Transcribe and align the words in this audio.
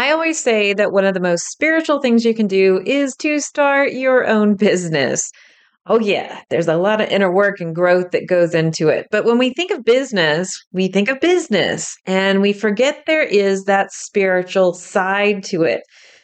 I 0.00 0.12
always 0.12 0.38
say 0.42 0.72
that 0.72 0.92
one 0.92 1.04
of 1.04 1.12
the 1.12 1.20
most 1.20 1.50
spiritual 1.50 2.00
things 2.00 2.24
you 2.24 2.32
can 2.32 2.46
do 2.46 2.80
is 2.86 3.14
to 3.16 3.38
start 3.38 3.92
your 3.92 4.26
own 4.26 4.54
business. 4.68 5.30
Oh, 5.84 6.00
yeah, 6.00 6.40
there's 6.48 6.68
a 6.68 6.78
lot 6.78 7.02
of 7.02 7.10
inner 7.10 7.30
work 7.30 7.60
and 7.60 7.74
growth 7.74 8.12
that 8.12 8.26
goes 8.26 8.54
into 8.54 8.88
it. 8.88 9.08
But 9.10 9.26
when 9.26 9.36
we 9.36 9.52
think 9.52 9.70
of 9.70 9.84
business, 9.84 10.58
we 10.72 10.88
think 10.88 11.10
of 11.10 11.20
business 11.20 11.94
and 12.06 12.40
we 12.40 12.54
forget 12.54 13.02
there 13.06 13.22
is 13.22 13.64
that 13.64 13.92
spiritual 13.92 14.72
side 14.72 15.44
to 15.44 15.64
it. 15.64 15.82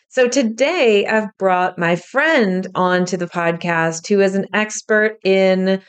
So 0.09 0.27
today 0.27 1.05
I've 1.05 1.29
brought 1.39 1.79
my 1.79 1.97
friend 1.97 2.67
onto 2.75 3.19
the 3.19 3.27
podcast 3.27 4.09
who 4.09 4.23
is 4.23 4.35
an 4.35 4.47
expert 4.55 5.19
in 5.23 5.83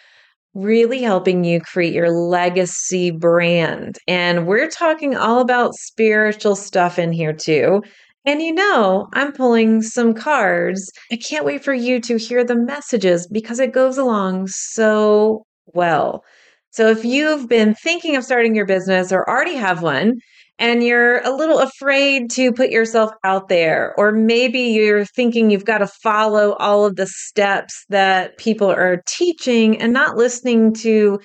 really 0.58 1.02
helping 1.02 1.44
you 1.44 1.62
create 1.62 1.94
your 1.94 2.10
legacy 2.10 3.12
brand. 3.12 4.00
And 4.08 4.48
we're 4.48 4.70
talking 4.70 5.16
all 5.16 5.40
about 5.40 5.76
spiritual 5.76 6.56
stuff 6.56 6.98
in 6.98 7.12
here 7.12 7.34
too. 7.34 7.84
And 8.26 8.42
you 8.42 8.54
know, 8.54 9.08
I'm 9.14 9.32
pulling 9.32 9.82
some 9.84 10.14
cards. 10.14 10.92
I 11.12 11.18
can't 11.18 11.46
wait 11.46 11.64
for 11.64 11.74
you 11.74 12.02
to 12.02 12.18
hear 12.18 12.44
the 12.44 12.56
messages 12.56 13.28
because 13.32 13.60
it 13.60 13.72
goes 13.72 13.98
along 13.98 14.48
so 14.48 15.46
well. 15.68 16.24
So 16.72 16.90
if 16.90 17.06
you've 17.06 17.48
been 17.48 17.76
thinking 17.76 18.16
of 18.16 18.24
starting 18.24 18.56
your 18.56 18.66
business 18.66 19.12
or 19.12 19.30
already 19.30 19.56
have 19.56 19.82
one, 19.82 20.16
and 20.60 20.84
you're 20.84 21.20
a 21.20 21.36
little 21.36 21.60
afraid 21.60 22.32
to 22.32 22.52
put 22.52 22.70
yourself 22.70 23.12
out 23.24 23.48
there, 23.48 23.94
or 23.98 24.12
maybe 24.12 24.60
you're 24.60 25.06
thinking 25.06 25.50
you've 25.50 25.66
got 25.66 25.80
to 25.80 25.88
follow 25.88 26.54
all 26.54 26.86
of 26.86 26.96
the 26.96 27.08
steps 27.08 27.86
that 27.90 28.38
people 28.38 28.70
are 28.70 29.04
teaching 29.08 29.80
and 29.80 29.94
not 29.94 30.18
listening 30.18 30.74
to 30.74 31.20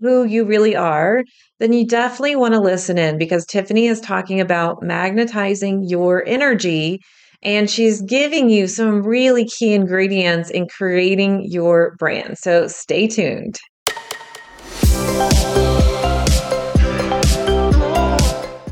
who 0.00 0.24
you 0.24 0.44
really 0.44 0.76
are, 0.76 1.24
then 1.58 1.72
you 1.72 1.86
definitely 1.86 2.36
want 2.36 2.54
to 2.54 2.60
listen 2.60 2.98
in 2.98 3.18
because 3.18 3.46
Tiffany 3.46 3.86
is 3.86 4.00
talking 4.00 4.40
about 4.40 4.82
magnetizing 4.82 5.88
your 5.88 6.24
energy 6.26 7.00
and 7.42 7.70
she's 7.70 8.02
giving 8.02 8.50
you 8.50 8.66
some 8.66 9.02
really 9.02 9.46
key 9.46 9.72
ingredients 9.72 10.50
in 10.50 10.68
creating 10.68 11.44
your 11.48 11.94
brand. 11.98 12.38
So 12.38 12.66
stay 12.66 13.06
tuned. 13.06 13.58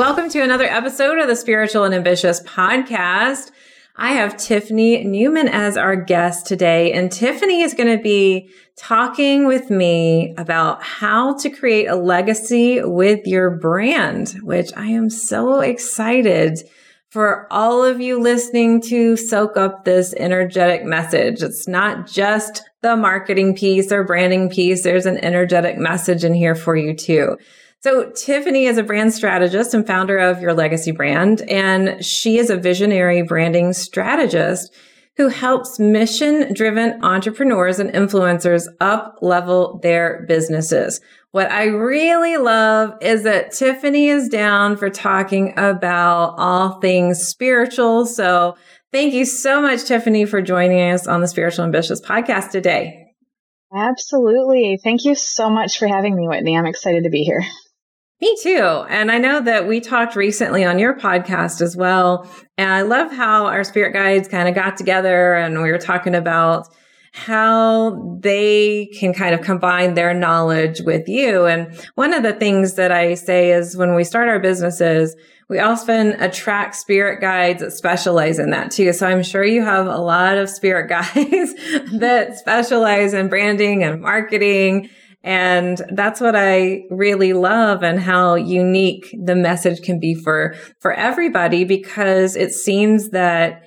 Welcome 0.00 0.30
to 0.30 0.42
another 0.42 0.64
episode 0.64 1.18
of 1.18 1.28
the 1.28 1.36
Spiritual 1.36 1.84
and 1.84 1.94
Ambitious 1.94 2.40
podcast. 2.44 3.50
I 3.96 4.12
have 4.12 4.38
Tiffany 4.38 5.04
Neuman 5.04 5.50
as 5.50 5.76
our 5.76 5.94
guest 5.94 6.46
today, 6.46 6.94
and 6.94 7.12
Tiffany 7.12 7.60
is 7.60 7.74
going 7.74 7.94
to 7.94 8.02
be 8.02 8.48
talking 8.78 9.46
with 9.46 9.68
me 9.68 10.34
about 10.38 10.82
how 10.82 11.36
to 11.40 11.50
create 11.50 11.84
a 11.84 11.96
legacy 11.96 12.82
with 12.82 13.26
your 13.26 13.50
brand, 13.50 14.38
which 14.40 14.70
I 14.74 14.86
am 14.86 15.10
so 15.10 15.60
excited 15.60 16.60
for 17.10 17.46
all 17.50 17.84
of 17.84 18.00
you 18.00 18.18
listening 18.18 18.80
to 18.84 19.18
soak 19.18 19.58
up 19.58 19.84
this 19.84 20.14
energetic 20.14 20.82
message. 20.82 21.42
It's 21.42 21.68
not 21.68 22.06
just 22.06 22.62
the 22.80 22.96
marketing 22.96 23.54
piece 23.54 23.92
or 23.92 24.04
branding 24.04 24.48
piece. 24.48 24.82
There's 24.82 25.04
an 25.04 25.18
energetic 25.18 25.76
message 25.76 26.24
in 26.24 26.32
here 26.32 26.54
for 26.54 26.74
you 26.74 26.94
too. 26.94 27.36
So 27.82 28.10
Tiffany 28.10 28.66
is 28.66 28.76
a 28.76 28.82
brand 28.82 29.14
strategist 29.14 29.72
and 29.72 29.86
founder 29.86 30.18
of 30.18 30.42
Your 30.42 30.52
Legacy 30.52 30.90
Brand, 30.90 31.40
and 31.42 32.04
she 32.04 32.36
is 32.36 32.50
a 32.50 32.56
visionary 32.58 33.22
branding 33.22 33.72
strategist 33.72 34.70
who 35.16 35.28
helps 35.28 35.78
mission 35.78 36.52
driven 36.52 37.02
entrepreneurs 37.02 37.78
and 37.78 37.90
influencers 37.90 38.66
up 38.80 39.16
level 39.22 39.80
their 39.82 40.26
businesses. 40.28 41.00
What 41.30 41.50
I 41.50 41.64
really 41.64 42.36
love 42.36 42.98
is 43.00 43.22
that 43.22 43.52
Tiffany 43.52 44.08
is 44.08 44.28
down 44.28 44.76
for 44.76 44.90
talking 44.90 45.54
about 45.56 46.34
all 46.36 46.80
things 46.80 47.26
spiritual. 47.26 48.04
So 48.04 48.58
thank 48.92 49.14
you 49.14 49.24
so 49.24 49.62
much, 49.62 49.84
Tiffany, 49.84 50.26
for 50.26 50.42
joining 50.42 50.92
us 50.92 51.06
on 51.06 51.22
the 51.22 51.28
Spiritual 51.28 51.64
Ambitious 51.64 52.02
podcast 52.02 52.50
today. 52.50 53.06
Absolutely. 53.74 54.78
Thank 54.82 55.06
you 55.06 55.14
so 55.14 55.48
much 55.48 55.78
for 55.78 55.88
having 55.88 56.14
me, 56.14 56.28
Whitney. 56.28 56.58
I'm 56.58 56.66
excited 56.66 57.04
to 57.04 57.10
be 57.10 57.22
here. 57.22 57.42
Me 58.20 58.36
too. 58.42 58.84
And 58.88 59.10
I 59.10 59.16
know 59.16 59.40
that 59.40 59.66
we 59.66 59.80
talked 59.80 60.14
recently 60.14 60.62
on 60.64 60.78
your 60.78 60.94
podcast 60.94 61.62
as 61.62 61.74
well. 61.74 62.28
And 62.58 62.70
I 62.70 62.82
love 62.82 63.10
how 63.10 63.46
our 63.46 63.64
spirit 63.64 63.94
guides 63.94 64.28
kind 64.28 64.46
of 64.46 64.54
got 64.54 64.76
together 64.76 65.34
and 65.34 65.62
we 65.62 65.70
were 65.70 65.78
talking 65.78 66.14
about 66.14 66.68
how 67.12 68.18
they 68.20 68.90
can 68.98 69.12
kind 69.12 69.34
of 69.34 69.40
combine 69.40 69.94
their 69.94 70.14
knowledge 70.14 70.80
with 70.82 71.08
you. 71.08 71.46
And 71.46 71.74
one 71.94 72.12
of 72.12 72.22
the 72.22 72.34
things 72.34 72.74
that 72.74 72.92
I 72.92 73.14
say 73.14 73.52
is 73.52 73.76
when 73.76 73.94
we 73.94 74.04
start 74.04 74.28
our 74.28 74.38
businesses, 74.38 75.16
we 75.48 75.58
often 75.58 76.12
attract 76.20 76.76
spirit 76.76 77.20
guides 77.20 77.62
that 77.62 77.72
specialize 77.72 78.38
in 78.38 78.50
that 78.50 78.70
too. 78.70 78.92
So 78.92 79.08
I'm 79.08 79.22
sure 79.24 79.44
you 79.44 79.64
have 79.64 79.86
a 79.86 79.98
lot 79.98 80.38
of 80.38 80.48
spirit 80.48 80.88
guides 80.88 81.54
that 81.92 82.36
specialize 82.36 83.14
in 83.14 83.28
branding 83.28 83.82
and 83.82 84.00
marketing 84.02 84.90
and 85.22 85.82
that's 85.92 86.20
what 86.20 86.34
I 86.34 86.84
really 86.90 87.34
love 87.34 87.82
and 87.82 88.00
how 88.00 88.36
unique 88.36 89.14
the 89.22 89.36
message 89.36 89.82
can 89.82 90.00
be 90.00 90.14
for, 90.14 90.54
for 90.78 90.92
everybody 90.92 91.64
because 91.64 92.36
it 92.36 92.52
seems 92.52 93.10
that 93.10 93.62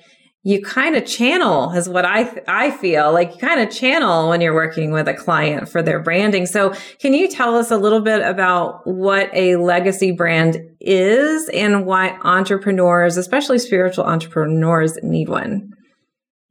you 0.46 0.60
kind 0.60 0.94
of 0.94 1.06
channel 1.06 1.70
is 1.72 1.88
what 1.88 2.04
I, 2.04 2.42
I 2.46 2.70
feel 2.70 3.12
like 3.12 3.34
you 3.34 3.38
kind 3.38 3.60
of 3.60 3.70
channel 3.70 4.28
when 4.28 4.42
you're 4.42 4.54
working 4.54 4.90
with 4.90 5.08
a 5.08 5.14
client 5.14 5.70
for 5.70 5.80
their 5.80 6.00
branding. 6.00 6.44
So 6.44 6.74
can 6.98 7.14
you 7.14 7.28
tell 7.28 7.56
us 7.56 7.70
a 7.70 7.78
little 7.78 8.00
bit 8.00 8.20
about 8.20 8.86
what 8.86 9.30
a 9.32 9.56
legacy 9.56 10.10
brand 10.10 10.58
is 10.80 11.48
and 11.48 11.86
why 11.86 12.18
entrepreneurs, 12.24 13.16
especially 13.16 13.58
spiritual 13.58 14.04
entrepreneurs 14.04 14.98
need 15.02 15.30
one? 15.30 15.72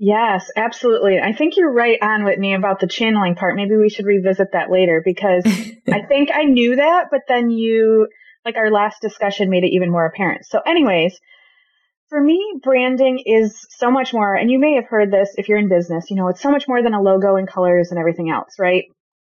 Yes, 0.06 0.52
absolutely. 0.58 1.18
I 1.18 1.32
think 1.32 1.56
you're 1.56 1.72
right 1.72 1.98
on, 2.02 2.26
Whitney, 2.26 2.56
about 2.56 2.82
the 2.82 2.88
channeling 2.88 3.36
part. 3.36 3.56
Maybe 3.56 3.78
we 3.78 3.88
should 3.88 4.06
revisit 4.06 4.52
that 4.52 4.70
later 4.70 5.02
because 5.04 5.46
I 5.90 6.02
think 6.06 6.30
I 6.34 6.44
knew 6.44 6.76
that, 6.76 7.06
but 7.10 7.22
then 7.30 7.50
you, 7.50 8.10
like 8.44 8.58
our 8.58 8.70
last 8.70 9.02
discussion 9.02 9.50
made 9.50 9.64
it 9.64 9.74
even 9.74 9.90
more 9.90 10.06
apparent. 10.06 10.46
So, 10.46 10.60
anyways, 10.60 11.18
for 12.10 12.22
me, 12.22 12.38
branding 12.62 13.24
is 13.26 13.66
so 13.70 13.90
much 13.92 14.14
more, 14.14 14.36
and 14.36 14.52
you 14.52 14.60
may 14.60 14.76
have 14.76 14.88
heard 14.90 15.10
this 15.10 15.36
if 15.38 15.48
you're 15.48 15.58
in 15.58 15.70
business, 15.70 16.10
you 16.10 16.18
know, 16.18 16.28
it's 16.28 16.42
so 16.42 16.52
much 16.52 16.68
more 16.68 16.84
than 16.84 16.94
a 16.94 17.02
logo 17.02 17.38
and 17.38 17.48
colors 17.48 17.92
and 17.92 17.98
everything 17.98 18.30
else, 18.30 18.56
right? 18.60 18.84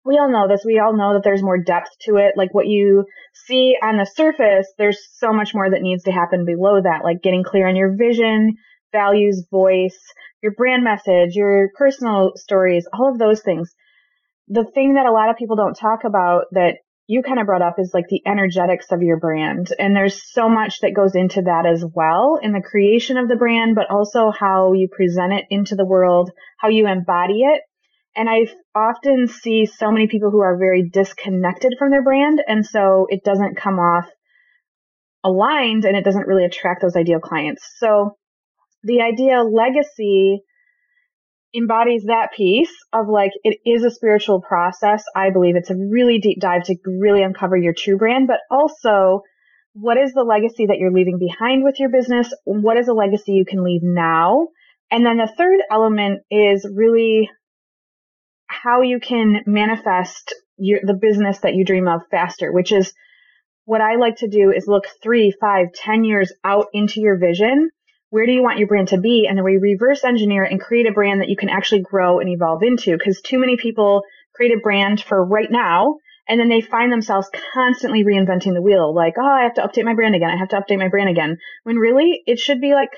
We 0.06 0.16
all 0.16 0.32
know 0.32 0.48
this. 0.48 0.64
We 0.64 0.78
all 0.78 0.96
know 0.96 1.12
that 1.12 1.24
there's 1.24 1.42
more 1.42 1.58
depth 1.58 1.90
to 2.06 2.16
it. 2.16 2.38
Like 2.38 2.54
what 2.54 2.68
you 2.68 3.04
see 3.34 3.76
on 3.82 3.98
the 3.98 4.06
surface, 4.06 4.72
there's 4.78 5.06
so 5.18 5.30
much 5.30 5.52
more 5.52 5.68
that 5.68 5.82
needs 5.82 6.04
to 6.04 6.10
happen 6.10 6.46
below 6.46 6.80
that, 6.80 7.04
like 7.04 7.20
getting 7.22 7.44
clear 7.44 7.68
on 7.68 7.76
your 7.76 7.94
vision, 7.94 8.54
values, 8.92 9.44
voice, 9.50 10.00
your 10.44 10.52
brand 10.52 10.84
message, 10.84 11.34
your 11.34 11.70
personal 11.74 12.32
stories, 12.36 12.86
all 12.92 13.10
of 13.10 13.18
those 13.18 13.40
things. 13.40 13.74
The 14.48 14.66
thing 14.74 14.94
that 14.94 15.06
a 15.06 15.10
lot 15.10 15.30
of 15.30 15.36
people 15.36 15.56
don't 15.56 15.72
talk 15.72 16.04
about 16.04 16.44
that 16.52 16.74
you 17.06 17.22
kind 17.22 17.40
of 17.40 17.46
brought 17.46 17.62
up 17.62 17.76
is 17.78 17.92
like 17.94 18.08
the 18.10 18.20
energetics 18.26 18.92
of 18.92 19.00
your 19.00 19.18
brand. 19.18 19.68
And 19.78 19.96
there's 19.96 20.20
so 20.32 20.50
much 20.50 20.80
that 20.80 20.94
goes 20.94 21.14
into 21.14 21.40
that 21.40 21.64
as 21.64 21.82
well 21.94 22.38
in 22.42 22.52
the 22.52 22.60
creation 22.60 23.16
of 23.16 23.26
the 23.26 23.36
brand, 23.36 23.74
but 23.74 23.90
also 23.90 24.30
how 24.38 24.74
you 24.74 24.86
present 24.94 25.32
it 25.32 25.46
into 25.48 25.76
the 25.76 25.86
world, 25.86 26.30
how 26.58 26.68
you 26.68 26.86
embody 26.88 27.40
it. 27.40 27.62
And 28.14 28.28
I 28.28 28.46
often 28.74 29.28
see 29.28 29.64
so 29.64 29.90
many 29.90 30.08
people 30.08 30.30
who 30.30 30.40
are 30.40 30.58
very 30.58 30.86
disconnected 30.90 31.72
from 31.78 31.90
their 31.90 32.04
brand. 32.04 32.42
And 32.46 32.66
so 32.66 33.06
it 33.08 33.24
doesn't 33.24 33.56
come 33.56 33.78
off 33.78 34.10
aligned 35.24 35.86
and 35.86 35.96
it 35.96 36.04
doesn't 36.04 36.26
really 36.26 36.44
attract 36.44 36.82
those 36.82 36.96
ideal 36.96 37.18
clients. 37.18 37.66
So 37.78 38.18
the 38.84 39.00
idea 39.00 39.42
legacy 39.42 40.42
embodies 41.54 42.04
that 42.04 42.32
piece 42.36 42.72
of 42.92 43.08
like 43.08 43.30
it 43.44 43.58
is 43.64 43.84
a 43.84 43.90
spiritual 43.90 44.40
process. 44.40 45.04
I 45.14 45.30
believe 45.30 45.56
it's 45.56 45.70
a 45.70 45.76
really 45.76 46.18
deep 46.18 46.40
dive 46.40 46.64
to 46.64 46.76
really 46.84 47.22
uncover 47.22 47.56
your 47.56 47.72
true 47.76 47.96
brand, 47.96 48.26
but 48.26 48.40
also 48.50 49.22
what 49.72 49.96
is 49.96 50.12
the 50.12 50.22
legacy 50.22 50.66
that 50.66 50.78
you're 50.78 50.92
leaving 50.92 51.18
behind 51.18 51.64
with 51.64 51.80
your 51.80 51.88
business? 51.88 52.32
What 52.44 52.76
is 52.76 52.88
a 52.88 52.92
legacy 52.92 53.32
you 53.32 53.44
can 53.44 53.64
leave 53.64 53.82
now? 53.82 54.48
And 54.90 55.04
then 55.04 55.16
the 55.16 55.32
third 55.36 55.60
element 55.70 56.22
is 56.30 56.68
really 56.72 57.30
how 58.46 58.82
you 58.82 59.00
can 59.00 59.42
manifest 59.46 60.34
your, 60.56 60.80
the 60.82 60.94
business 60.94 61.38
that 61.40 61.54
you 61.54 61.64
dream 61.64 61.88
of 61.88 62.02
faster, 62.10 62.52
which 62.52 62.70
is 62.70 62.92
what 63.64 63.80
I 63.80 63.96
like 63.96 64.16
to 64.16 64.28
do 64.28 64.52
is 64.52 64.66
look 64.68 64.84
three, 65.02 65.34
five, 65.40 65.72
ten 65.74 66.04
years 66.04 66.32
out 66.44 66.66
into 66.72 67.00
your 67.00 67.18
vision 67.18 67.70
where 68.14 68.26
do 68.26 68.32
you 68.32 68.44
want 68.44 68.60
your 68.60 68.68
brand 68.68 68.86
to 68.86 68.96
be? 68.96 69.26
And 69.28 69.36
then 69.36 69.44
we 69.44 69.56
reverse 69.56 70.04
engineer 70.04 70.44
and 70.44 70.60
create 70.60 70.86
a 70.86 70.92
brand 70.92 71.20
that 71.20 71.28
you 71.28 71.36
can 71.36 71.48
actually 71.48 71.80
grow 71.80 72.20
and 72.20 72.28
evolve 72.28 72.62
into. 72.62 72.96
Cause 72.96 73.20
too 73.20 73.40
many 73.40 73.56
people 73.56 74.04
create 74.36 74.52
a 74.52 74.60
brand 74.62 75.02
for 75.02 75.24
right 75.24 75.50
now. 75.50 75.96
And 76.28 76.38
then 76.38 76.48
they 76.48 76.60
find 76.60 76.92
themselves 76.92 77.28
constantly 77.52 78.04
reinventing 78.04 78.54
the 78.54 78.62
wheel. 78.62 78.94
Like, 78.94 79.14
oh, 79.18 79.26
I 79.26 79.42
have 79.42 79.54
to 79.54 79.62
update 79.62 79.84
my 79.84 79.96
brand 79.96 80.14
again. 80.14 80.30
I 80.30 80.36
have 80.36 80.50
to 80.50 80.56
update 80.60 80.78
my 80.78 80.86
brand 80.86 81.10
again. 81.10 81.38
When 81.64 81.74
really 81.74 82.22
it 82.24 82.38
should 82.38 82.60
be 82.60 82.72
like 82.72 82.90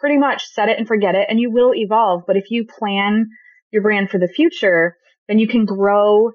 pretty 0.00 0.18
much 0.18 0.44
set 0.44 0.68
it 0.68 0.76
and 0.76 0.88
forget 0.88 1.14
it 1.14 1.28
and 1.30 1.38
you 1.38 1.52
will 1.52 1.70
evolve. 1.72 2.24
But 2.26 2.36
if 2.36 2.50
you 2.50 2.66
plan 2.66 3.28
your 3.70 3.82
brand 3.82 4.10
for 4.10 4.18
the 4.18 4.26
future, 4.26 4.96
then 5.28 5.38
you 5.38 5.46
can 5.46 5.66
grow 5.66 6.32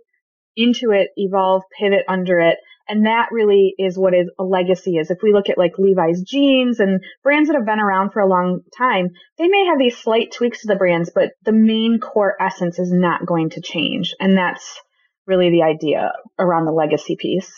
into 0.55 0.91
it, 0.91 1.09
evolve, 1.17 1.63
pivot 1.77 2.05
under 2.07 2.39
it, 2.39 2.57
and 2.87 3.05
that 3.05 3.29
really 3.31 3.73
is 3.77 3.97
what 3.97 4.13
is 4.13 4.29
a 4.39 4.43
legacy 4.43 4.97
is. 4.97 5.09
If 5.09 5.19
we 5.23 5.33
look 5.33 5.49
at 5.49 5.57
like 5.57 5.77
Levi's 5.77 6.21
jeans 6.21 6.79
and 6.79 7.01
brands 7.23 7.49
that 7.49 7.55
have 7.55 7.65
been 7.65 7.79
around 7.79 8.11
for 8.11 8.19
a 8.19 8.27
long 8.27 8.61
time, 8.77 9.09
they 9.37 9.47
may 9.47 9.65
have 9.65 9.79
these 9.79 9.97
slight 9.97 10.31
tweaks 10.31 10.61
to 10.61 10.67
the 10.67 10.75
brands, 10.75 11.11
but 11.13 11.31
the 11.43 11.51
main 11.51 11.99
core 11.99 12.35
essence 12.39 12.77
is 12.77 12.91
not 12.91 13.25
going 13.25 13.49
to 13.51 13.61
change. 13.61 14.13
And 14.19 14.37
that's 14.37 14.79
really 15.25 15.49
the 15.49 15.63
idea 15.63 16.11
around 16.37 16.65
the 16.65 16.71
legacy 16.71 17.15
piece. 17.19 17.51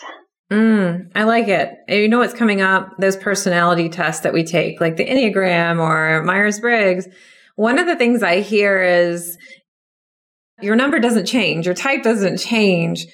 Mm, 0.51 1.11
I 1.13 1.23
like 1.23 1.49
it. 1.49 1.73
You 1.89 2.07
know 2.07 2.19
what's 2.19 2.33
coming 2.33 2.61
up? 2.61 2.95
Those 2.97 3.17
personality 3.17 3.89
tests 3.89 4.21
that 4.21 4.33
we 4.33 4.45
take, 4.45 4.79
like 4.79 4.95
the 4.95 5.05
Enneagram 5.05 5.79
or 5.79 6.23
Myers 6.23 6.61
Briggs. 6.61 7.07
One 7.57 7.79
of 7.79 7.85
the 7.85 7.97
things 7.97 8.23
I 8.23 8.39
hear 8.39 8.81
is 8.81 9.37
your 10.61 10.77
number 10.77 10.99
doesn't 10.99 11.25
change, 11.25 11.65
your 11.65 11.75
type 11.75 12.01
doesn't 12.01 12.37
change 12.37 13.07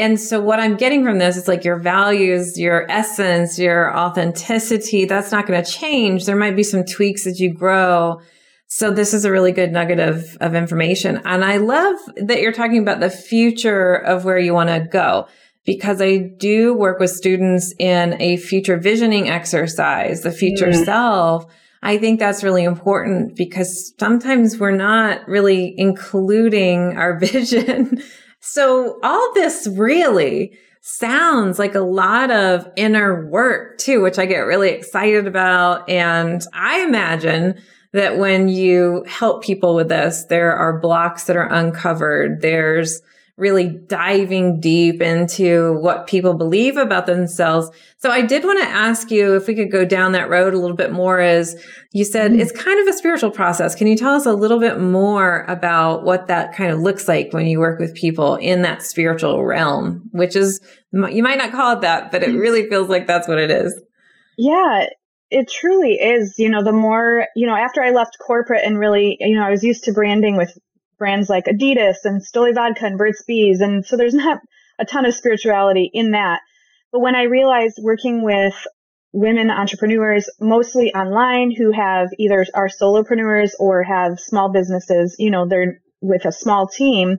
and 0.00 0.18
so 0.18 0.40
what 0.40 0.58
I'm 0.58 0.76
getting 0.76 1.04
from 1.04 1.18
this 1.18 1.36
is 1.36 1.46
like 1.46 1.62
your 1.62 1.78
values, 1.78 2.58
your 2.58 2.90
essence, 2.90 3.58
your 3.58 3.96
authenticity, 3.96 5.04
that's 5.04 5.30
not 5.30 5.46
going 5.46 5.62
to 5.62 5.70
change. 5.70 6.24
There 6.24 6.36
might 6.36 6.56
be 6.56 6.62
some 6.62 6.84
tweaks 6.84 7.26
as 7.26 7.38
you 7.38 7.52
grow. 7.52 8.20
So 8.66 8.90
this 8.90 9.12
is 9.12 9.26
a 9.26 9.30
really 9.30 9.52
good 9.52 9.72
nugget 9.72 10.00
of, 10.00 10.38
of 10.40 10.54
information. 10.54 11.20
And 11.26 11.44
I 11.44 11.58
love 11.58 11.98
that 12.16 12.40
you're 12.40 12.52
talking 12.52 12.78
about 12.78 13.00
the 13.00 13.10
future 13.10 13.94
of 13.94 14.24
where 14.24 14.38
you 14.38 14.54
want 14.54 14.70
to 14.70 14.80
go 14.90 15.28
because 15.66 16.00
I 16.00 16.16
do 16.16 16.74
work 16.74 16.98
with 16.98 17.10
students 17.10 17.74
in 17.78 18.20
a 18.22 18.38
future 18.38 18.78
visioning 18.78 19.28
exercise, 19.28 20.22
the 20.22 20.32
future 20.32 20.68
mm. 20.68 20.84
self. 20.84 21.44
I 21.82 21.98
think 21.98 22.20
that's 22.20 22.42
really 22.42 22.64
important 22.64 23.36
because 23.36 23.92
sometimes 23.98 24.58
we're 24.58 24.70
not 24.70 25.28
really 25.28 25.74
including 25.76 26.96
our 26.96 27.18
vision 27.20 28.02
so 28.40 28.98
all 29.02 29.32
this 29.34 29.66
really 29.66 30.58
sounds 30.82 31.58
like 31.58 31.74
a 31.74 31.80
lot 31.80 32.30
of 32.30 32.66
inner 32.76 33.26
work 33.26 33.78
too, 33.78 34.00
which 34.00 34.18
I 34.18 34.26
get 34.26 34.40
really 34.40 34.70
excited 34.70 35.26
about. 35.26 35.88
And 35.88 36.42
I 36.54 36.80
imagine 36.80 37.60
that 37.92 38.18
when 38.18 38.48
you 38.48 39.04
help 39.06 39.42
people 39.42 39.74
with 39.74 39.88
this, 39.88 40.24
there 40.24 40.56
are 40.56 40.78
blocks 40.78 41.24
that 41.24 41.36
are 41.36 41.52
uncovered. 41.52 42.40
There's 42.40 43.02
really 43.40 43.68
diving 43.86 44.60
deep 44.60 45.00
into 45.00 45.72
what 45.80 46.06
people 46.06 46.34
believe 46.34 46.76
about 46.76 47.06
themselves. 47.06 47.70
So 47.98 48.10
I 48.10 48.22
did 48.22 48.44
want 48.44 48.62
to 48.62 48.68
ask 48.68 49.10
you 49.10 49.34
if 49.34 49.46
we 49.46 49.54
could 49.54 49.72
go 49.72 49.84
down 49.84 50.12
that 50.12 50.30
road 50.30 50.54
a 50.54 50.58
little 50.58 50.76
bit 50.76 50.92
more 50.92 51.18
as 51.18 51.56
you 51.92 52.04
said, 52.04 52.30
mm-hmm. 52.30 52.40
it's 52.40 52.52
kind 52.52 52.78
of 52.80 52.94
a 52.94 52.96
spiritual 52.96 53.30
process. 53.30 53.74
Can 53.74 53.86
you 53.86 53.96
tell 53.96 54.14
us 54.14 54.26
a 54.26 54.32
little 54.32 54.60
bit 54.60 54.80
more 54.80 55.44
about 55.48 56.04
what 56.04 56.28
that 56.28 56.54
kind 56.54 56.70
of 56.70 56.80
looks 56.80 57.08
like 57.08 57.32
when 57.32 57.46
you 57.46 57.58
work 57.58 57.80
with 57.80 57.94
people 57.94 58.36
in 58.36 58.62
that 58.62 58.82
spiritual 58.82 59.44
realm, 59.44 60.08
which 60.12 60.36
is, 60.36 60.60
you 60.92 61.22
might 61.22 61.38
not 61.38 61.50
call 61.50 61.76
it 61.76 61.80
that, 61.80 62.12
but 62.12 62.22
it 62.22 62.28
mm-hmm. 62.28 62.38
really 62.38 62.68
feels 62.68 62.88
like 62.88 63.06
that's 63.06 63.26
what 63.26 63.38
it 63.38 63.50
is. 63.50 63.80
Yeah, 64.38 64.86
it 65.30 65.48
truly 65.48 65.94
is. 65.94 66.34
You 66.38 66.48
know, 66.48 66.62
the 66.62 66.72
more, 66.72 67.26
you 67.34 67.46
know, 67.46 67.56
after 67.56 67.82
I 67.82 67.90
left 67.90 68.18
corporate 68.24 68.64
and 68.64 68.78
really, 68.78 69.16
you 69.20 69.36
know, 69.36 69.44
I 69.44 69.50
was 69.50 69.62
used 69.62 69.84
to 69.84 69.92
branding 69.92 70.36
with 70.36 70.56
brands 71.00 71.28
like 71.28 71.46
Adidas 71.46 72.04
and 72.04 72.22
Stoli 72.22 72.54
Vodka 72.54 72.86
and 72.86 72.96
Burt's 72.96 73.24
Bees. 73.24 73.60
And 73.60 73.84
so 73.84 73.96
there's 73.96 74.14
not 74.14 74.38
a 74.78 74.84
ton 74.84 75.06
of 75.06 75.14
spirituality 75.14 75.90
in 75.92 76.12
that. 76.12 76.42
But 76.92 77.00
when 77.00 77.16
I 77.16 77.24
realized 77.24 77.80
working 77.82 78.22
with 78.22 78.54
women 79.12 79.50
entrepreneurs, 79.50 80.30
mostly 80.40 80.94
online, 80.94 81.50
who 81.50 81.72
have 81.72 82.10
either 82.18 82.46
are 82.54 82.68
solopreneurs 82.68 83.52
or 83.58 83.82
have 83.82 84.20
small 84.20 84.52
businesses, 84.52 85.16
you 85.18 85.30
know, 85.30 85.48
they're 85.48 85.80
with 86.00 86.24
a 86.26 86.32
small 86.32 86.68
team, 86.68 87.18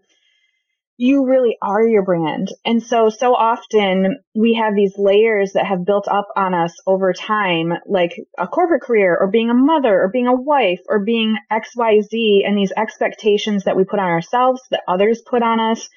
you 1.01 1.25
really 1.25 1.57
are 1.63 1.81
your 1.81 2.03
brand. 2.03 2.50
And 2.63 2.83
so, 2.83 3.09
so 3.09 3.33
often 3.33 4.19
we 4.36 4.53
have 4.62 4.75
these 4.75 4.94
layers 5.00 5.53
that 5.53 5.65
have 5.65 5.83
built 5.83 6.07
up 6.07 6.27
on 6.36 6.53
us 6.53 6.75
over 6.86 7.12
time, 7.12 7.74
like 7.88 8.12
a 8.38 8.45
corporate 8.45 8.83
career 8.83 9.18
or 9.19 9.31
being 9.31 9.50
a 9.50 9.56
mother 9.56 10.00
or 10.00 10.12
being 10.13 10.27
a 10.27 10.39
wife 10.39 10.81
or 10.88 11.03
being 11.03 11.38
XYZ 11.51 12.45
and 12.45 12.56
these 12.56 12.71
expectations 12.77 13.63
that 13.63 13.75
we 13.75 13.83
put 13.83 14.00
on 14.00 14.09
ourselves 14.09 14.62
that 14.69 14.83
others 14.88 15.24
put 15.27 15.42
on 15.42 15.59
us. 15.59 15.89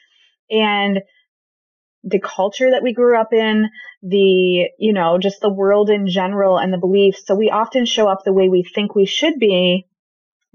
And 0.50 1.00
the 2.02 2.20
culture 2.20 2.70
that 2.70 2.82
we 2.82 2.94
grew 2.94 3.20
up 3.20 3.34
in, 3.34 3.68
the, 4.00 4.70
you 4.78 4.94
know, 4.94 5.18
just 5.18 5.42
the 5.42 5.52
world 5.52 5.90
in 5.90 6.08
general 6.08 6.56
and 6.56 6.72
the 6.72 6.78
beliefs. 6.78 7.26
So 7.26 7.34
we 7.34 7.50
often 7.50 7.84
show 7.84 8.08
up 8.08 8.20
the 8.24 8.32
way 8.32 8.48
we 8.48 8.64
think 8.74 8.94
we 8.94 9.04
should 9.04 9.38
be 9.38 9.84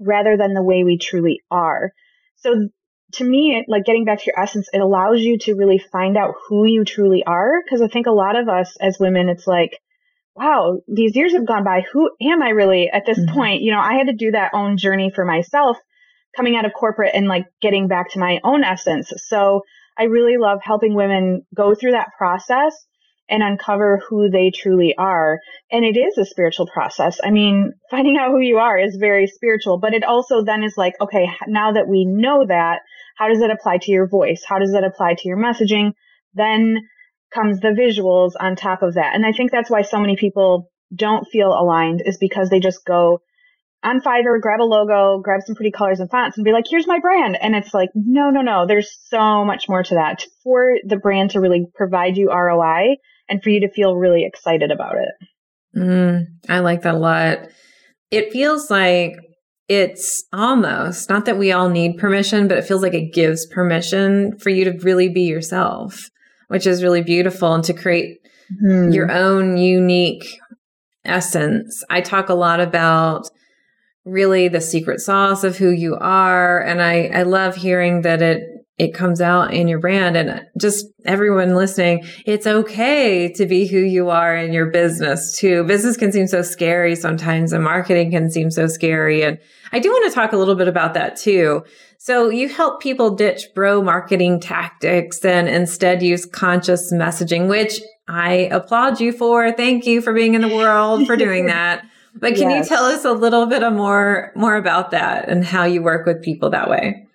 rather 0.00 0.36
than 0.36 0.54
the 0.54 0.62
way 0.64 0.82
we 0.82 0.98
truly 0.98 1.40
are. 1.52 1.92
So 2.34 2.68
to 3.14 3.24
me, 3.24 3.64
like 3.68 3.84
getting 3.84 4.04
back 4.04 4.18
to 4.20 4.26
your 4.26 4.40
essence, 4.40 4.68
it 4.72 4.80
allows 4.80 5.20
you 5.20 5.38
to 5.38 5.54
really 5.54 5.78
find 5.78 6.16
out 6.16 6.34
who 6.48 6.64
you 6.64 6.84
truly 6.84 7.24
are. 7.24 7.62
Cause 7.68 7.82
I 7.82 7.88
think 7.88 8.06
a 8.06 8.12
lot 8.12 8.38
of 8.38 8.48
us 8.48 8.76
as 8.80 8.98
women, 8.98 9.28
it's 9.28 9.46
like, 9.46 9.80
wow, 10.34 10.80
these 10.88 11.16
years 11.16 11.32
have 11.32 11.46
gone 11.46 11.64
by. 11.64 11.82
Who 11.92 12.10
am 12.20 12.42
I 12.42 12.50
really 12.50 12.88
at 12.88 13.04
this 13.06 13.18
mm-hmm. 13.18 13.34
point? 13.34 13.62
You 13.62 13.72
know, 13.72 13.80
I 13.80 13.94
had 13.94 14.06
to 14.06 14.12
do 14.12 14.30
that 14.32 14.52
own 14.54 14.76
journey 14.76 15.10
for 15.14 15.24
myself 15.24 15.76
coming 16.36 16.56
out 16.56 16.64
of 16.64 16.72
corporate 16.72 17.14
and 17.14 17.26
like 17.26 17.46
getting 17.60 17.88
back 17.88 18.12
to 18.12 18.18
my 18.18 18.40
own 18.44 18.62
essence. 18.64 19.12
So 19.16 19.62
I 19.98 20.04
really 20.04 20.36
love 20.38 20.60
helping 20.62 20.94
women 20.94 21.44
go 21.54 21.74
through 21.74 21.92
that 21.92 22.10
process 22.16 22.74
and 23.30 23.42
uncover 23.42 24.02
who 24.08 24.28
they 24.28 24.50
truly 24.50 24.94
are. 24.98 25.38
And 25.70 25.84
it 25.84 25.96
is 25.96 26.18
a 26.18 26.24
spiritual 26.24 26.66
process. 26.66 27.18
I 27.22 27.30
mean, 27.30 27.72
finding 27.90 28.16
out 28.18 28.32
who 28.32 28.40
you 28.40 28.58
are 28.58 28.78
is 28.78 28.96
very 28.96 29.26
spiritual, 29.26 29.78
but 29.78 29.94
it 29.94 30.04
also 30.04 30.44
then 30.44 30.62
is 30.62 30.74
like, 30.76 30.94
okay, 31.00 31.26
now 31.46 31.72
that 31.72 31.88
we 31.88 32.04
know 32.04 32.44
that, 32.46 32.80
how 33.16 33.28
does 33.28 33.40
it 33.40 33.50
apply 33.50 33.78
to 33.82 33.92
your 33.92 34.08
voice? 34.08 34.42
How 34.46 34.58
does 34.58 34.74
it 34.74 34.84
apply 34.84 35.14
to 35.14 35.28
your 35.28 35.38
messaging? 35.38 35.92
Then 36.34 36.78
comes 37.32 37.60
the 37.60 37.68
visuals 37.68 38.32
on 38.40 38.56
top 38.56 38.82
of 38.82 38.94
that. 38.94 39.14
And 39.14 39.24
I 39.24 39.32
think 39.32 39.52
that's 39.52 39.70
why 39.70 39.82
so 39.82 40.00
many 40.00 40.16
people 40.16 40.70
don't 40.94 41.26
feel 41.30 41.48
aligned 41.48 42.02
is 42.04 42.18
because 42.18 42.50
they 42.50 42.60
just 42.60 42.84
go 42.84 43.20
on 43.82 44.00
Fiverr, 44.00 44.40
grab 44.40 44.60
a 44.60 44.64
logo, 44.64 45.20
grab 45.22 45.40
some 45.46 45.54
pretty 45.54 45.70
colors 45.70 46.00
and 46.00 46.10
fonts 46.10 46.36
and 46.36 46.44
be 46.44 46.52
like, 46.52 46.64
here's 46.68 46.86
my 46.86 46.98
brand. 46.98 47.38
And 47.40 47.54
it's 47.54 47.72
like, 47.72 47.88
no, 47.94 48.30
no, 48.30 48.42
no. 48.42 48.66
There's 48.66 48.98
so 49.06 49.44
much 49.44 49.68
more 49.68 49.82
to 49.82 49.94
that 49.94 50.24
for 50.42 50.74
the 50.84 50.96
brand 50.96 51.30
to 51.30 51.40
really 51.40 51.66
provide 51.74 52.16
you 52.16 52.30
ROI 52.30 52.96
and 53.30 53.42
for 53.42 53.48
you 53.48 53.60
to 53.60 53.70
feel 53.70 53.96
really 53.96 54.24
excited 54.24 54.70
about 54.70 54.96
it. 54.96 55.78
Mm, 55.78 56.26
I 56.48 56.58
like 56.58 56.82
that 56.82 56.96
a 56.96 56.98
lot. 56.98 57.48
It 58.10 58.32
feels 58.32 58.70
like 58.70 59.16
it's 59.68 60.24
almost 60.32 61.08
not 61.08 61.26
that 61.26 61.38
we 61.38 61.52
all 61.52 61.68
need 61.68 61.96
permission, 61.96 62.48
but 62.48 62.58
it 62.58 62.64
feels 62.64 62.82
like 62.82 62.92
it 62.92 63.14
gives 63.14 63.46
permission 63.46 64.36
for 64.38 64.50
you 64.50 64.64
to 64.64 64.78
really 64.80 65.08
be 65.08 65.22
yourself, 65.22 66.10
which 66.48 66.66
is 66.66 66.82
really 66.82 67.02
beautiful 67.02 67.54
and 67.54 67.62
to 67.64 67.72
create 67.72 68.18
mm. 68.62 68.92
your 68.92 69.12
own 69.12 69.56
unique 69.56 70.40
essence. 71.04 71.84
I 71.88 72.00
talk 72.00 72.28
a 72.28 72.34
lot 72.34 72.60
about 72.60 73.30
really 74.04 74.48
the 74.48 74.60
secret 74.60 75.00
sauce 75.00 75.44
of 75.44 75.56
who 75.56 75.70
you 75.70 75.96
are. 75.96 76.60
And 76.60 76.82
I, 76.82 77.06
I 77.14 77.22
love 77.22 77.54
hearing 77.54 78.02
that 78.02 78.22
it 78.22 78.42
it 78.80 78.94
comes 78.94 79.20
out 79.20 79.52
in 79.52 79.68
your 79.68 79.78
brand 79.78 80.16
and 80.16 80.40
just 80.58 80.86
everyone 81.04 81.54
listening, 81.54 82.02
it's 82.24 82.46
okay 82.46 83.30
to 83.30 83.44
be 83.44 83.66
who 83.66 83.76
you 83.76 84.08
are 84.08 84.34
in 84.34 84.54
your 84.54 84.70
business 84.70 85.36
too. 85.38 85.64
Business 85.64 85.98
can 85.98 86.10
seem 86.12 86.26
so 86.26 86.40
scary 86.40 86.96
sometimes 86.96 87.52
and 87.52 87.62
marketing 87.62 88.10
can 88.10 88.30
seem 88.30 88.50
so 88.50 88.66
scary. 88.66 89.22
And 89.22 89.38
I 89.70 89.80
do 89.80 89.90
want 89.90 90.10
to 90.10 90.14
talk 90.14 90.32
a 90.32 90.38
little 90.38 90.54
bit 90.54 90.66
about 90.66 90.94
that 90.94 91.16
too. 91.16 91.62
So 91.98 92.30
you 92.30 92.48
help 92.48 92.80
people 92.80 93.14
ditch 93.14 93.48
bro 93.54 93.82
marketing 93.82 94.40
tactics 94.40 95.22
and 95.26 95.46
instead 95.46 96.02
use 96.02 96.24
conscious 96.24 96.90
messaging, 96.90 97.48
which 97.50 97.82
I 98.08 98.48
applaud 98.50 98.98
you 98.98 99.12
for. 99.12 99.52
Thank 99.52 99.84
you 99.84 100.00
for 100.00 100.14
being 100.14 100.32
in 100.32 100.40
the 100.40 100.48
world 100.48 101.06
for 101.06 101.18
doing 101.18 101.44
that. 101.48 101.84
But 102.14 102.34
can 102.34 102.48
yes. 102.48 102.64
you 102.64 102.76
tell 102.76 102.86
us 102.86 103.04
a 103.04 103.12
little 103.12 103.44
bit 103.44 103.60
more 103.74 104.32
more 104.34 104.56
about 104.56 104.92
that 104.92 105.28
and 105.28 105.44
how 105.44 105.64
you 105.64 105.82
work 105.82 106.06
with 106.06 106.22
people 106.22 106.48
that 106.48 106.70
way? 106.70 107.06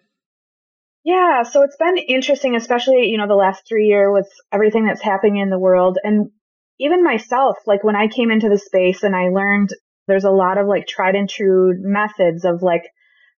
Yeah, 1.05 1.43
so 1.43 1.61
it's 1.61 1.77
been 1.77 1.97
interesting, 1.97 2.55
especially, 2.55 3.05
you 3.05 3.19
know, 3.19 3.27
the 3.27 3.35
last 3.35 3.67
three 3.67 3.85
year 3.85 4.11
with 4.11 4.27
everything 4.51 4.87
that's 4.87 5.03
happening 5.03 5.37
in 5.37 5.51
the 5.51 5.59
world. 5.59 5.99
And 6.03 6.31
even 6.79 7.03
myself, 7.03 7.57
like 7.67 7.83
when 7.83 7.95
I 7.95 8.07
came 8.07 8.31
into 8.31 8.49
the 8.49 8.57
space 8.57 9.03
and 9.03 9.15
I 9.15 9.29
learned 9.29 9.69
there's 10.07 10.23
a 10.23 10.31
lot 10.31 10.57
of 10.57 10.67
like 10.67 10.87
tried 10.87 11.13
and 11.13 11.29
true 11.29 11.75
methods 11.77 12.43
of 12.43 12.63
like 12.63 12.81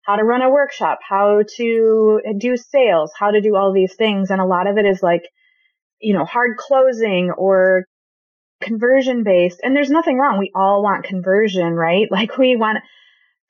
how 0.05 0.15
to 0.15 0.23
run 0.23 0.41
a 0.41 0.49
workshop, 0.49 0.99
how 1.07 1.43
to 1.57 2.21
do 2.37 2.55
sales, 2.55 3.11
how 3.19 3.31
to 3.31 3.41
do 3.41 3.57
all 3.57 3.73
these 3.73 3.95
things. 3.95 4.31
And 4.31 4.39
a 4.39 4.45
lot 4.45 4.67
of 4.67 4.77
it 4.77 4.85
is 4.85 5.03
like, 5.03 5.23
you 5.99 6.13
know, 6.13 6.23
hard 6.23 6.55
closing 6.55 7.31
or 7.37 7.83
conversion 8.61 9.23
based. 9.23 9.59
And 9.61 9.75
there's 9.75 9.89
nothing 9.89 10.17
wrong. 10.17 10.39
We 10.39 10.53
all 10.55 10.81
want 10.81 11.03
conversion, 11.03 11.73
right? 11.73 12.07
Like 12.11 12.37
we 12.37 12.55
want 12.55 12.77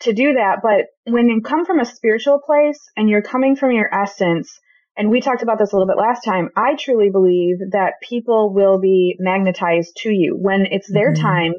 to 0.02 0.14
do 0.14 0.34
that. 0.34 0.60
But 0.62 0.88
when 1.12 1.28
you 1.28 1.42
come 1.42 1.66
from 1.66 1.80
a 1.80 1.86
spiritual 1.86 2.40
place 2.46 2.80
and 2.96 3.10
you're 3.10 3.22
coming 3.22 3.56
from 3.56 3.72
your 3.72 3.94
essence, 3.94 4.60
and 4.96 5.10
we 5.10 5.22
talked 5.22 5.44
about 5.44 5.60
this 5.60 5.74
a 5.74 5.76
little 5.76 5.88
bit 5.88 6.02
last 6.02 6.24
time, 6.24 6.50
I 6.56 6.76
truly 6.76 7.10
believe 7.10 7.58
that 7.72 7.94
people 8.02 8.54
will 8.54 8.80
be 8.80 9.16
magnetized 9.20 9.96
to 9.98 10.10
you 10.10 10.36
when 10.36 10.66
it's 10.72 10.92
their 10.92 11.14
mm-hmm. 11.14 11.22
time. 11.22 11.54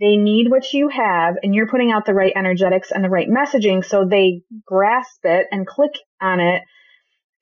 They 0.00 0.16
need 0.16 0.50
what 0.50 0.72
you 0.72 0.88
have 0.88 1.36
and 1.42 1.54
you're 1.54 1.68
putting 1.68 1.90
out 1.90 2.04
the 2.04 2.14
right 2.14 2.32
energetics 2.34 2.90
and 2.90 3.02
the 3.02 3.10
right 3.10 3.28
messaging 3.28 3.84
so 3.84 4.04
they 4.04 4.42
grasp 4.66 5.24
it 5.24 5.46
and 5.50 5.66
click 5.66 5.92
on 6.20 6.40
it 6.40 6.62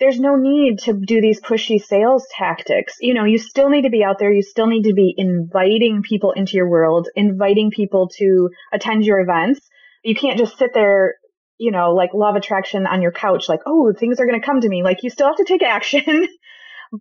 there's 0.03 0.19
no 0.19 0.35
need 0.35 0.81
to 0.81 0.95
do 0.95 1.21
these 1.21 1.41
pushy 1.41 1.81
sales 1.81 2.27
tactics. 2.37 2.97
You 3.01 3.15
know, 3.15 3.23
you 3.23 3.39
still 3.39 3.69
need 3.69 3.83
to 3.83 3.91
be 3.91 4.03
out 4.03 4.19
there. 4.19 4.33
You 4.33 4.43
still 4.43 4.67
need 4.67 4.83
to 4.83 4.95
be 4.95 5.15
inviting 5.17 6.03
people 6.03 6.33
into 6.33 6.57
your 6.57 6.69
world, 6.69 7.09
inviting 7.15 7.71
people 7.71 8.11
to 8.19 8.51
attend 8.73 9.05
your 9.05 9.21
events. 9.21 9.61
You 10.03 10.15
can't 10.15 10.39
just 10.39 10.59
sit 10.59 10.71
there, 10.75 11.15
you 11.59 11.71
know, 11.71 11.93
like 11.93 12.15
law 12.15 12.31
of 12.31 12.37
attraction 12.37 12.87
on 12.87 13.03
your 13.03 13.13
couch, 13.13 13.49
like, 13.49 13.61
oh, 13.67 13.93
things 13.93 14.21
are 14.21 14.27
going 14.27 14.41
to 14.41 14.45
come 14.45 14.61
to 14.61 14.69
me. 14.69 14.83
Like, 14.83 15.03
you 15.03 15.11
still 15.11 15.29
have 15.29 15.37
to 15.37 15.45
take 15.45 15.63
action, 15.63 16.29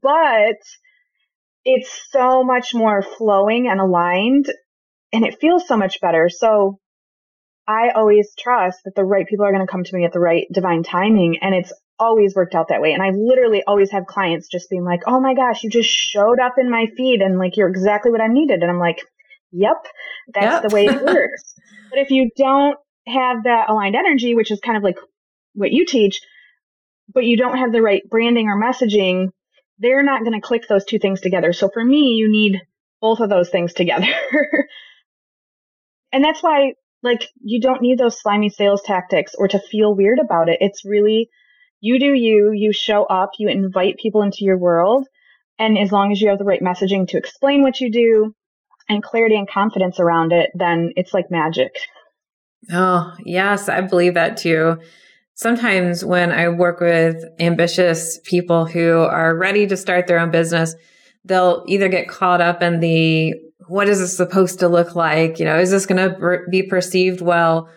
but 0.02 0.58
it's 1.64 2.08
so 2.10 2.44
much 2.44 2.74
more 2.74 3.02
flowing 3.02 3.68
and 3.68 3.80
aligned 3.80 4.48
and 5.14 5.26
it 5.26 5.40
feels 5.40 5.68
so 5.68 5.78
much 5.78 6.00
better. 6.02 6.30
So 6.30 6.80
I 7.68 7.90
always 7.96 8.34
trust 8.38 8.80
that 8.86 8.96
the 8.96 9.04
right 9.04 9.28
people 9.28 9.46
are 9.46 9.52
going 9.52 9.66
to 9.66 9.72
come 9.72 9.84
to 9.84 9.96
me 9.96 10.06
at 10.06 10.14
the 10.14 10.20
right 10.20 10.48
divine 10.52 10.84
timing. 10.84 11.38
And 11.42 11.54
it's 11.54 11.72
always 12.00 12.34
worked 12.36 12.56
out 12.56 12.70
that 12.70 12.82
way. 12.82 12.94
And 12.94 13.04
I 13.04 13.12
literally 13.14 13.64
always 13.68 13.92
have 13.92 14.06
clients 14.08 14.48
just 14.48 14.70
being 14.70 14.84
like, 14.84 15.02
oh 15.06 15.20
my 15.20 15.36
gosh, 15.36 15.64
you 15.64 15.70
just 15.70 15.90
showed 15.90 16.40
up 16.40 16.56
in 16.58 16.70
my 16.70 16.88
feed 16.98 17.22
and 17.22 17.38
like 17.38 17.58
you're 17.58 17.70
exactly 17.70 18.12
what 18.12 18.22
I 18.22 18.28
needed. 18.28 18.62
And 18.62 18.72
I'm 18.72 18.80
like, 18.80 19.00
yep, 19.52 19.86
that's 20.34 20.64
yep. 20.64 20.70
the 20.70 20.76
way 20.76 20.86
it 20.86 21.02
works. 21.04 21.54
but 21.90 22.00
if 22.00 22.10
you 22.10 22.30
don't 22.36 22.78
have 23.08 23.44
that 23.44 23.70
aligned 23.70 23.96
energy, 23.96 24.36
which 24.36 24.52
is 24.52 24.60
kind 24.60 24.78
of 24.78 24.84
like 24.84 24.98
what 25.54 25.72
you 25.72 25.86
teach, 25.86 26.22
but 27.14 27.26
you 27.26 27.38
don't 27.38 27.58
have 27.58 27.72
the 27.72 27.82
right 27.82 28.04
branding 28.10 28.48
or 28.48 28.62
messaging, 28.62 29.30
they're 29.80 30.04
not 30.04 30.22
going 30.22 30.40
to 30.40 30.46
click 30.46 30.68
those 30.68 30.86
two 30.86 31.00
things 31.00 31.22
together. 31.22 31.54
So 31.54 31.70
for 31.70 31.84
me, 31.84 32.14
you 32.14 32.32
need 32.32 32.62
both 33.02 33.20
of 33.20 33.30
those 33.30 33.50
things 33.50 33.74
together. 33.74 34.08
and 36.12 36.24
that's 36.24 36.44
why 36.44 36.74
like 37.04 37.28
you 37.44 37.60
don't 37.60 37.82
need 37.82 37.98
those 37.98 38.22
slimy 38.22 38.50
sales 38.50 38.84
tactics 38.84 39.34
or 39.36 39.48
to 39.48 39.60
feel 39.60 39.96
weird 39.96 40.20
about 40.20 40.50
it. 40.50 40.60
It's 40.62 40.86
really 40.86 41.30
you 41.80 42.00
do 42.00 42.14
you, 42.14 42.52
you 42.54 42.72
show 42.72 43.06
up, 43.06 43.32
you 43.40 43.50
invite 43.50 43.98
people 43.98 44.22
into 44.22 44.46
your 44.46 44.58
world. 44.58 45.08
And 45.58 45.78
as 45.78 45.92
long 45.92 46.12
as 46.12 46.22
you 46.22 46.30
have 46.30 46.38
the 46.38 46.46
right 46.46 46.62
messaging 46.62 47.08
to 47.10 47.18
explain 47.18 47.64
what 47.64 47.80
you 47.80 47.92
do 47.92 48.36
and 48.88 49.04
clarity 49.04 49.36
and 49.36 49.50
confidence 49.50 50.00
around 50.00 50.32
it, 50.32 50.52
then 50.54 50.94
it's 50.96 51.14
like 51.14 51.32
magic. 51.32 51.76
Oh, 52.70 53.14
yes, 53.26 53.70
I 53.70 53.82
believe 53.82 54.14
that 54.14 54.38
too. 54.38 54.78
Sometimes 55.34 56.06
when 56.06 56.32
I 56.32 56.50
work 56.50 56.80
with 56.80 57.24
ambitious 57.40 58.20
people 58.24 58.66
who 58.66 59.00
are 59.00 59.36
ready 59.36 59.66
to 59.68 59.78
start 59.78 60.08
their 60.08 60.20
own 60.20 60.30
business, 60.30 60.76
they'll 61.26 61.64
either 61.68 61.88
get 61.88 62.08
caught 62.08 62.42
up 62.42 62.62
in 62.62 62.80
the 62.80 63.34
what 63.68 63.88
is 63.88 64.00
this 64.00 64.16
supposed 64.18 64.60
to 64.60 64.68
look 64.68 64.96
like? 64.96 65.40
You 65.40 65.46
know, 65.46 65.58
is 65.58 65.72
this 65.72 65.86
going 65.86 65.98
to 65.98 66.40
be 66.50 66.64
perceived 66.64 67.22
well? 67.22 67.70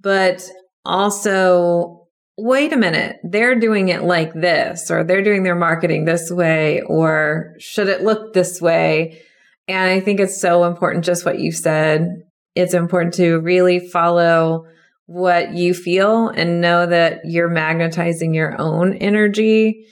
But 0.00 0.42
also 0.84 2.02
wait 2.38 2.72
a 2.72 2.76
minute, 2.76 3.18
they're 3.22 3.54
doing 3.54 3.88
it 3.88 4.02
like 4.02 4.32
this, 4.32 4.90
or 4.90 5.04
they're 5.04 5.22
doing 5.22 5.42
their 5.42 5.54
marketing 5.54 6.04
this 6.04 6.30
way, 6.30 6.80
or 6.82 7.54
should 7.58 7.88
it 7.88 8.02
look 8.02 8.32
this 8.32 8.60
way? 8.60 9.22
And 9.68 9.90
I 9.90 10.00
think 10.00 10.18
it's 10.18 10.40
so 10.40 10.64
important, 10.64 11.04
just 11.04 11.24
what 11.24 11.38
you 11.38 11.52
said. 11.52 12.22
It's 12.54 12.74
important 12.74 13.14
to 13.14 13.40
really 13.40 13.78
follow 13.78 14.66
what 15.06 15.52
you 15.52 15.74
feel 15.74 16.28
and 16.28 16.60
know 16.60 16.86
that 16.86 17.20
you're 17.24 17.48
magnetizing 17.48 18.34
your 18.34 18.60
own 18.60 18.94
energy 18.94 19.86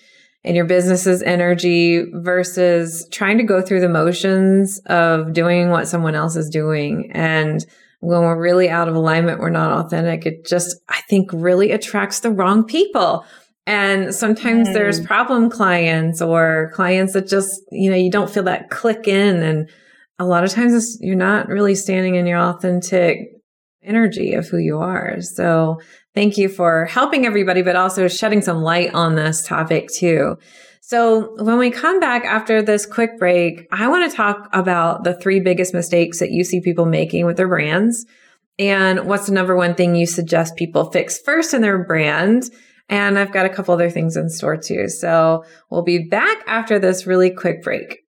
and 0.44 0.56
your 0.56 0.64
business's 0.64 1.22
energy 1.22 2.04
versus 2.12 3.06
trying 3.10 3.38
to 3.38 3.44
go 3.44 3.60
through 3.60 3.80
the 3.80 3.88
motions 3.88 4.80
of 4.86 5.32
doing 5.32 5.70
what 5.70 5.88
someone 5.88 6.14
else 6.14 6.36
is 6.36 6.48
doing. 6.48 7.10
And 7.12 7.64
when 8.00 8.22
we're 8.22 8.40
really 8.40 8.70
out 8.70 8.88
of 8.88 8.94
alignment, 8.94 9.40
we're 9.40 9.50
not 9.50 9.84
authentic. 9.84 10.24
It 10.24 10.46
just, 10.46 10.76
I 10.88 11.00
think, 11.08 11.30
really 11.32 11.72
attracts 11.72 12.20
the 12.20 12.30
wrong 12.30 12.64
people. 12.64 13.26
And 13.66 14.14
sometimes 14.14 14.68
mm. 14.68 14.72
there's 14.72 15.00
problem 15.00 15.50
clients 15.50 16.22
or 16.22 16.72
clients 16.74 17.12
that 17.12 17.28
just, 17.28 17.60
you 17.70 17.90
know, 17.90 17.96
you 17.96 18.10
don't 18.10 18.30
feel 18.30 18.44
that 18.44 18.70
click 18.70 19.06
in. 19.06 19.42
And 19.42 19.68
a 20.20 20.26
lot 20.26 20.44
of 20.44 20.50
times 20.50 20.98
you're 21.00 21.16
not 21.16 21.48
really 21.48 21.74
standing 21.74 22.14
in 22.14 22.26
your 22.26 22.38
authentic 22.38 23.30
energy 23.82 24.34
of 24.34 24.46
who 24.46 24.58
you 24.58 24.78
are. 24.78 25.22
So 25.22 25.80
thank 26.14 26.36
you 26.36 26.50
for 26.50 26.84
helping 26.84 27.24
everybody, 27.24 27.62
but 27.62 27.74
also 27.74 28.06
shedding 28.06 28.42
some 28.42 28.62
light 28.62 28.92
on 28.92 29.14
this 29.14 29.46
topic 29.46 29.88
too. 29.88 30.36
So 30.82 31.34
when 31.42 31.56
we 31.56 31.70
come 31.70 32.00
back 32.00 32.26
after 32.26 32.60
this 32.60 32.84
quick 32.84 33.18
break, 33.18 33.66
I 33.72 33.88
want 33.88 34.10
to 34.10 34.16
talk 34.16 34.50
about 34.52 35.04
the 35.04 35.14
three 35.14 35.40
biggest 35.40 35.72
mistakes 35.72 36.18
that 36.18 36.32
you 36.32 36.44
see 36.44 36.60
people 36.60 36.84
making 36.84 37.24
with 37.24 37.38
their 37.38 37.48
brands. 37.48 38.04
And 38.58 39.06
what's 39.06 39.26
the 39.26 39.32
number 39.32 39.56
one 39.56 39.74
thing 39.74 39.94
you 39.94 40.06
suggest 40.06 40.56
people 40.56 40.90
fix 40.90 41.18
first 41.18 41.54
in 41.54 41.62
their 41.62 41.82
brand? 41.82 42.50
And 42.90 43.18
I've 43.18 43.32
got 43.32 43.46
a 43.46 43.50
couple 43.50 43.72
other 43.72 43.88
things 43.88 44.18
in 44.18 44.28
store 44.28 44.58
too. 44.58 44.88
So 44.88 45.44
we'll 45.70 45.82
be 45.82 46.08
back 46.10 46.38
after 46.46 46.78
this 46.78 47.06
really 47.06 47.30
quick 47.30 47.62
break. 47.62 48.00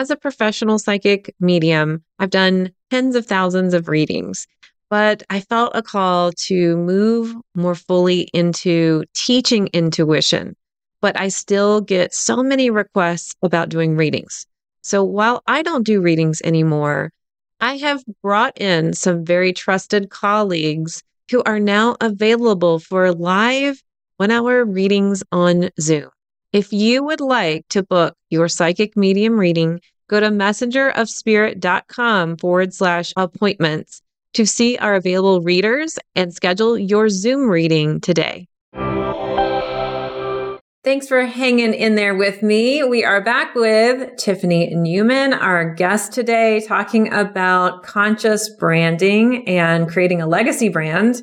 As 0.00 0.08
a 0.08 0.16
professional 0.16 0.78
psychic 0.78 1.34
medium, 1.40 2.02
I've 2.18 2.30
done 2.30 2.72
tens 2.90 3.14
of 3.16 3.26
thousands 3.26 3.74
of 3.74 3.86
readings 3.86 4.46
but 4.90 5.22
I 5.30 5.40
felt 5.40 5.70
a 5.74 5.82
call 5.82 6.32
to 6.32 6.76
move 6.76 7.34
more 7.54 7.76
fully 7.76 8.22
into 8.34 9.04
teaching 9.14 9.68
intuition. 9.72 10.56
But 11.00 11.18
I 11.18 11.28
still 11.28 11.80
get 11.80 12.12
so 12.12 12.42
many 12.42 12.70
requests 12.70 13.34
about 13.42 13.68
doing 13.68 13.96
readings. 13.96 14.46
So 14.82 15.04
while 15.04 15.42
I 15.46 15.62
don't 15.62 15.86
do 15.86 16.02
readings 16.02 16.42
anymore, 16.42 17.12
I 17.60 17.76
have 17.76 18.02
brought 18.22 18.60
in 18.60 18.92
some 18.94 19.24
very 19.24 19.52
trusted 19.52 20.10
colleagues 20.10 21.02
who 21.30 21.42
are 21.44 21.60
now 21.60 21.96
available 22.00 22.80
for 22.80 23.12
live 23.12 23.80
one 24.16 24.30
hour 24.30 24.64
readings 24.64 25.22
on 25.30 25.70
Zoom. 25.80 26.10
If 26.52 26.72
you 26.72 27.04
would 27.04 27.20
like 27.20 27.68
to 27.68 27.84
book 27.84 28.16
your 28.28 28.48
psychic 28.48 28.96
medium 28.96 29.38
reading, 29.38 29.80
go 30.10 30.20
to 30.20 30.26
messengerofspirit.com 30.26 32.36
forward 32.36 32.74
slash 32.74 33.14
appointments 33.16 34.02
to 34.34 34.44
see 34.44 34.76
our 34.78 34.96
available 34.96 35.40
readers 35.40 36.00
and 36.16 36.34
schedule 36.34 36.76
your 36.76 37.08
Zoom 37.08 37.48
reading 37.48 38.00
today. 38.00 38.48
Thanks 40.82 41.06
for 41.06 41.26
hanging 41.26 41.74
in 41.74 41.94
there 41.94 42.16
with 42.16 42.42
me. 42.42 42.82
We 42.82 43.04
are 43.04 43.22
back 43.22 43.54
with 43.54 44.16
Tiffany 44.16 44.74
Neuman, 44.74 45.38
our 45.38 45.74
guest 45.74 46.12
today, 46.12 46.64
talking 46.66 47.12
about 47.12 47.84
conscious 47.84 48.48
branding 48.48 49.46
and 49.46 49.86
creating 49.88 50.22
a 50.22 50.26
legacy 50.26 50.70
brand. 50.70 51.22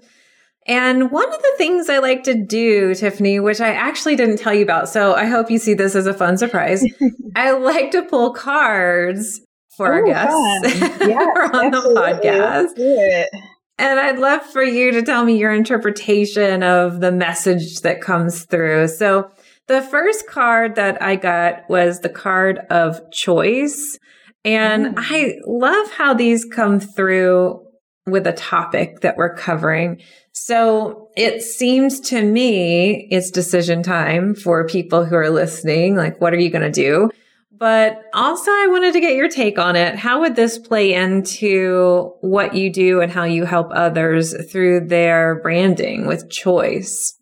And 0.68 1.12
one 1.12 1.34
of 1.34 1.42
the 1.42 1.54
things 1.58 1.90
I 1.90 2.00
like 2.00 2.24
to 2.24 2.34
do, 2.34 2.94
Tiffany, 2.94 3.40
which 3.40 3.62
I 3.62 3.70
actually 3.70 4.18
didn't 4.18 4.38
tell 4.38 4.54
you 4.54 4.64
about, 4.64 4.90
so 4.90 5.14
I 5.14 5.26
hope 5.26 5.50
you 5.50 5.60
see 5.60 5.74
this 5.74 5.96
as 5.96 6.08
a 6.08 6.14
fun 6.14 6.38
surprise. 6.38 6.84
I 7.36 7.52
like 7.52 7.92
to 7.92 8.04
pull 8.04 8.34
cards 8.34 9.40
for 9.78 9.88
Ooh, 9.88 10.00
our 10.00 10.06
guests 10.06 10.82
yes, 11.02 11.50
on 11.54 11.72
the 11.72 11.78
podcast. 11.96 13.40
And 13.80 14.00
I'd 14.00 14.20
love 14.20 14.42
for 14.42 14.64
you 14.64 14.92
to 14.92 15.04
tell 15.04 15.24
me 15.24 15.38
your 15.38 15.54
interpretation 15.54 16.64
of 16.64 17.00
the 17.00 17.12
message 17.12 17.82
that 17.82 18.02
comes 18.02 18.44
through. 18.46 18.88
So 18.88 19.30
the 19.68 19.82
first 19.82 20.28
card 20.28 20.76
that 20.76 21.02
I 21.02 21.16
got 21.16 21.70
was 21.70 22.00
the 22.00 22.10
card 22.10 22.60
of 22.70 23.00
choice. 23.12 24.00
And 24.44 24.88
mm. 24.88 24.94
I 24.98 25.36
love 25.46 25.92
how 25.92 26.14
these 26.14 26.44
come 26.44 26.80
through 26.80 27.67
with 28.08 28.26
a 28.26 28.34
topic 28.34 29.02
that 29.02 29.18
we're 29.18 29.36
covering. 29.36 30.02
So 30.32 31.10
it 31.16 31.42
seems 31.42 32.00
to 32.02 32.24
me 32.24 33.08
it's 33.12 33.32
decision 33.32 33.84
time 33.84 34.34
for 34.34 34.66
people 34.68 35.06
who 35.06 35.16
are 35.16 35.30
listening. 35.30 35.96
Like, 35.96 36.22
what 36.22 36.34
are 36.34 36.40
you 36.40 36.50
going 36.50 36.72
to 36.72 36.72
do? 36.72 37.10
But 37.52 38.04
also, 38.14 38.52
I 38.52 38.68
wanted 38.70 38.94
to 38.94 39.00
get 39.00 39.16
your 39.16 39.30
take 39.30 39.58
on 39.58 39.76
it. 39.76 39.96
How 39.96 40.20
would 40.20 40.36
this 40.36 40.60
play 40.60 40.94
into 40.94 42.14
what 42.22 42.54
you 42.54 42.72
do 42.72 43.02
and 43.02 43.12
how 43.12 43.24
you 43.24 43.46
help 43.46 43.70
others 43.72 44.36
through 44.52 44.88
their 44.88 45.42
branding 45.42 46.06
with 46.06 46.30
choice? 46.30 47.17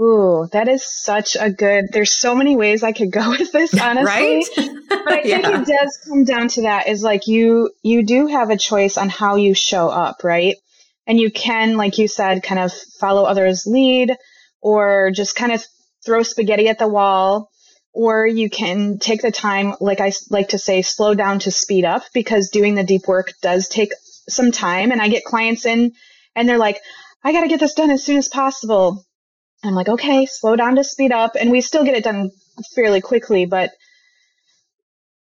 Ooh, 0.00 0.48
that 0.52 0.68
is 0.68 0.84
such 0.84 1.36
a 1.38 1.50
good. 1.50 1.86
There's 1.92 2.12
so 2.12 2.34
many 2.34 2.56
ways 2.56 2.82
I 2.82 2.92
could 2.92 3.12
go 3.12 3.30
with 3.38 3.52
this, 3.52 3.74
honestly. 3.80 4.04
right? 4.06 4.44
but 4.88 5.08
I 5.08 5.22
think 5.22 5.26
yeah. 5.26 5.60
it 5.60 5.66
does 5.66 5.98
come 6.08 6.24
down 6.24 6.48
to 6.48 6.62
that 6.62 6.88
is 6.88 7.02
like 7.02 7.26
you 7.26 7.70
you 7.82 8.04
do 8.04 8.26
have 8.28 8.50
a 8.50 8.56
choice 8.56 8.96
on 8.96 9.08
how 9.08 9.36
you 9.36 9.54
show 9.54 9.88
up, 9.88 10.24
right? 10.24 10.56
And 11.06 11.18
you 11.18 11.30
can, 11.30 11.76
like 11.76 11.98
you 11.98 12.08
said, 12.08 12.42
kind 12.42 12.60
of 12.60 12.72
follow 13.00 13.24
others' 13.24 13.66
lead 13.66 14.14
or 14.60 15.10
just 15.10 15.34
kind 15.34 15.52
of 15.52 15.64
throw 16.04 16.22
spaghetti 16.22 16.68
at 16.68 16.78
the 16.78 16.88
wall 16.88 17.50
or 17.92 18.26
you 18.26 18.48
can 18.48 18.98
take 18.98 19.20
the 19.20 19.32
time, 19.32 19.74
like 19.80 20.00
I 20.00 20.12
like 20.30 20.50
to 20.50 20.58
say, 20.58 20.82
slow 20.82 21.14
down 21.14 21.40
to 21.40 21.50
speed 21.50 21.84
up 21.84 22.04
because 22.14 22.50
doing 22.50 22.74
the 22.74 22.84
deep 22.84 23.08
work 23.08 23.32
does 23.42 23.68
take 23.68 23.90
some 24.28 24.52
time. 24.52 24.92
And 24.92 25.02
I 25.02 25.08
get 25.08 25.24
clients 25.24 25.66
in 25.66 25.92
and 26.36 26.48
they're 26.48 26.58
like, 26.58 26.78
I 27.24 27.32
got 27.32 27.42
to 27.42 27.48
get 27.48 27.60
this 27.60 27.74
done 27.74 27.90
as 27.90 28.04
soon 28.04 28.16
as 28.16 28.28
possible. 28.28 29.04
I'm 29.62 29.74
like, 29.74 29.88
okay, 29.88 30.26
slow 30.26 30.56
down 30.56 30.76
to 30.76 30.84
speed 30.84 31.12
up. 31.12 31.36
And 31.38 31.50
we 31.50 31.60
still 31.60 31.84
get 31.84 31.96
it 31.96 32.04
done 32.04 32.30
fairly 32.74 33.00
quickly, 33.00 33.46
but 33.46 33.70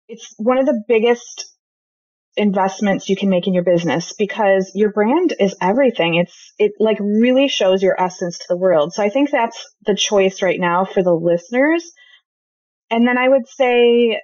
it's 0.07 0.33
one 0.37 0.57
of 0.57 0.65
the 0.65 0.83
biggest 0.87 1.45
investments 2.35 3.09
you 3.09 3.15
can 3.15 3.29
make 3.29 3.47
in 3.47 3.53
your 3.53 3.63
business 3.63 4.13
because 4.13 4.71
your 4.75 4.91
brand 4.91 5.33
is 5.39 5.55
everything. 5.59 6.15
It's, 6.15 6.53
it 6.59 6.73
like 6.79 6.99
really 6.99 7.47
shows 7.47 7.81
your 7.81 7.99
essence 7.99 8.37
to 8.37 8.45
the 8.47 8.57
world. 8.57 8.93
So 8.93 9.03
I 9.03 9.09
think 9.09 9.31
that's 9.31 9.65
the 9.85 9.95
choice 9.95 10.43
right 10.43 10.59
now 10.59 10.85
for 10.85 11.01
the 11.01 11.13
listeners. 11.13 11.91
And 12.91 13.07
then 13.07 13.17
I 13.17 13.27
would 13.27 13.47
say, 13.47 14.21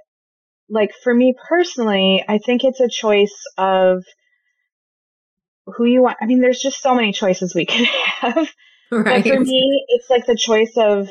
like 0.69 0.91
for 1.03 1.13
me 1.13 1.33
personally, 1.49 2.23
I 2.27 2.37
think 2.37 2.63
it's 2.63 2.79
a 2.79 2.87
choice 2.87 3.35
of 3.57 4.03
who 5.65 5.85
you 5.85 6.03
want. 6.03 6.17
I 6.21 6.25
mean, 6.25 6.39
there's 6.39 6.61
just 6.61 6.81
so 6.81 6.95
many 6.95 7.13
choices 7.13 7.55
we 7.55 7.65
could 7.65 7.87
have. 7.87 8.47
Right. 9.05 9.25
For 9.25 9.39
me, 9.39 9.85
it's 9.89 10.09
like 10.09 10.25
the 10.25 10.35
choice 10.35 10.73
of 10.77 11.09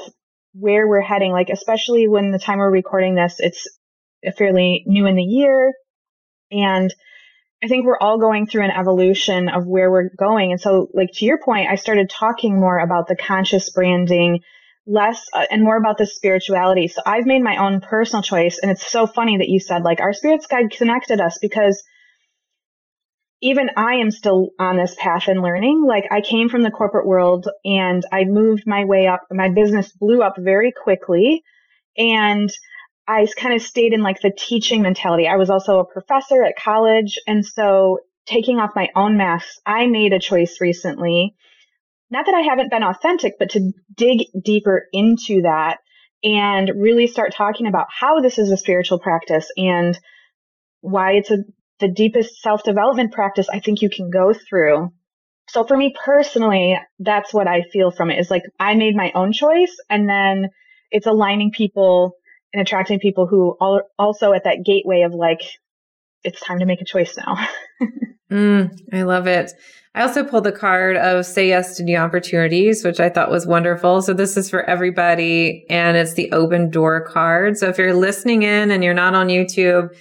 where 0.54 0.86
we're 0.86 1.00
heading. 1.00 1.32
Like, 1.32 1.48
especially 1.50 2.08
when 2.08 2.30
the 2.30 2.38
time 2.38 2.58
we're 2.58 2.70
recording 2.70 3.14
this, 3.14 3.36
it's 3.38 3.68
fairly 4.36 4.84
new 4.86 5.06
in 5.06 5.16
the 5.16 5.22
year. 5.22 5.72
And 6.50 6.94
I 7.62 7.68
think 7.68 7.84
we're 7.84 7.98
all 7.98 8.18
going 8.18 8.46
through 8.46 8.64
an 8.64 8.70
evolution 8.70 9.48
of 9.48 9.66
where 9.66 9.90
we're 9.90 10.10
going. 10.16 10.52
And 10.52 10.60
so, 10.60 10.88
like, 10.94 11.10
to 11.14 11.24
your 11.24 11.38
point, 11.38 11.70
I 11.70 11.76
started 11.76 12.10
talking 12.10 12.58
more 12.58 12.78
about 12.78 13.08
the 13.08 13.16
conscious 13.16 13.70
branding, 13.70 14.40
less 14.86 15.28
uh, 15.32 15.46
and 15.50 15.62
more 15.62 15.76
about 15.76 15.98
the 15.98 16.06
spirituality. 16.06 16.88
So 16.88 17.02
I've 17.06 17.26
made 17.26 17.42
my 17.42 17.56
own 17.56 17.80
personal 17.80 18.22
choice. 18.22 18.58
And 18.60 18.70
it's 18.70 18.86
so 18.86 19.06
funny 19.06 19.38
that 19.38 19.48
you 19.48 19.60
said, 19.60 19.82
like, 19.82 20.00
our 20.00 20.12
spirits 20.12 20.46
guide 20.46 20.70
connected 20.70 21.20
us 21.20 21.38
because 21.40 21.82
even 23.42 23.70
I 23.76 23.94
am 23.94 24.12
still 24.12 24.50
on 24.58 24.76
this 24.76 24.94
path 24.98 25.26
and 25.26 25.42
learning. 25.42 25.84
Like 25.86 26.04
I 26.10 26.20
came 26.20 26.48
from 26.48 26.62
the 26.62 26.70
corporate 26.70 27.06
world 27.06 27.48
and 27.64 28.02
I 28.12 28.24
moved 28.24 28.62
my 28.66 28.84
way 28.84 29.08
up. 29.08 29.22
My 29.30 29.50
business 29.50 29.90
blew 29.92 30.22
up 30.22 30.36
very 30.38 30.72
quickly 30.72 31.42
and 31.98 32.48
I 33.06 33.26
kind 33.36 33.54
of 33.54 33.60
stayed 33.60 33.92
in 33.92 34.02
like 34.02 34.20
the 34.20 34.30
teaching 34.30 34.80
mentality. 34.80 35.26
I 35.26 35.36
was 35.36 35.50
also 35.50 35.80
a 35.80 35.84
professor 35.84 36.44
at 36.44 36.54
college. 36.56 37.18
And 37.26 37.44
so 37.44 37.98
taking 38.26 38.60
off 38.60 38.76
my 38.76 38.88
own 38.94 39.16
masks, 39.16 39.60
I 39.66 39.88
made 39.88 40.12
a 40.12 40.20
choice 40.20 40.58
recently. 40.60 41.34
Not 42.10 42.26
that 42.26 42.36
I 42.36 42.42
haven't 42.42 42.70
been 42.70 42.84
authentic, 42.84 43.34
but 43.40 43.50
to 43.50 43.72
dig 43.96 44.28
deeper 44.40 44.84
into 44.92 45.42
that 45.42 45.78
and 46.22 46.70
really 46.76 47.08
start 47.08 47.34
talking 47.34 47.66
about 47.66 47.88
how 47.90 48.20
this 48.20 48.38
is 48.38 48.52
a 48.52 48.56
spiritual 48.56 49.00
practice 49.00 49.50
and 49.56 49.98
why 50.80 51.12
it's 51.12 51.32
a 51.32 51.38
the 51.82 51.88
deepest 51.88 52.40
self 52.40 52.62
development 52.62 53.12
practice 53.12 53.48
I 53.52 53.60
think 53.60 53.82
you 53.82 53.90
can 53.90 54.08
go 54.08 54.32
through. 54.32 54.92
So 55.50 55.64
for 55.64 55.76
me 55.76 55.94
personally, 56.02 56.78
that's 56.98 57.34
what 57.34 57.46
I 57.46 57.62
feel 57.72 57.90
from 57.90 58.10
it 58.10 58.18
is 58.18 58.30
like 58.30 58.44
I 58.58 58.74
made 58.74 58.96
my 58.96 59.12
own 59.14 59.32
choice 59.32 59.76
and 59.90 60.08
then 60.08 60.48
it's 60.90 61.06
aligning 61.06 61.50
people 61.50 62.16
and 62.54 62.62
attracting 62.62 63.00
people 63.00 63.26
who 63.26 63.56
are 63.60 63.84
also 63.98 64.32
at 64.32 64.44
that 64.44 64.64
gateway 64.64 65.02
of 65.02 65.12
like, 65.12 65.40
it's 66.22 66.40
time 66.40 66.60
to 66.60 66.66
make 66.66 66.80
a 66.80 66.84
choice 66.84 67.16
now. 67.16 67.36
mm, 68.30 68.70
I 68.92 69.02
love 69.02 69.26
it. 69.26 69.52
I 69.94 70.02
also 70.02 70.24
pulled 70.24 70.44
the 70.44 70.52
card 70.52 70.96
of 70.96 71.26
say 71.26 71.48
yes 71.48 71.76
to 71.76 71.82
new 71.82 71.98
opportunities, 71.98 72.84
which 72.84 73.00
I 73.00 73.10
thought 73.10 73.30
was 73.30 73.46
wonderful. 73.46 74.00
So 74.00 74.14
this 74.14 74.36
is 74.36 74.48
for 74.48 74.62
everybody 74.62 75.66
and 75.68 75.96
it's 75.96 76.14
the 76.14 76.30
open 76.32 76.70
door 76.70 77.02
card. 77.02 77.58
So 77.58 77.68
if 77.68 77.76
you're 77.76 77.94
listening 77.94 78.42
in 78.42 78.70
and 78.70 78.82
you're 78.82 78.94
not 78.94 79.14
on 79.14 79.26
YouTube, 79.26 79.94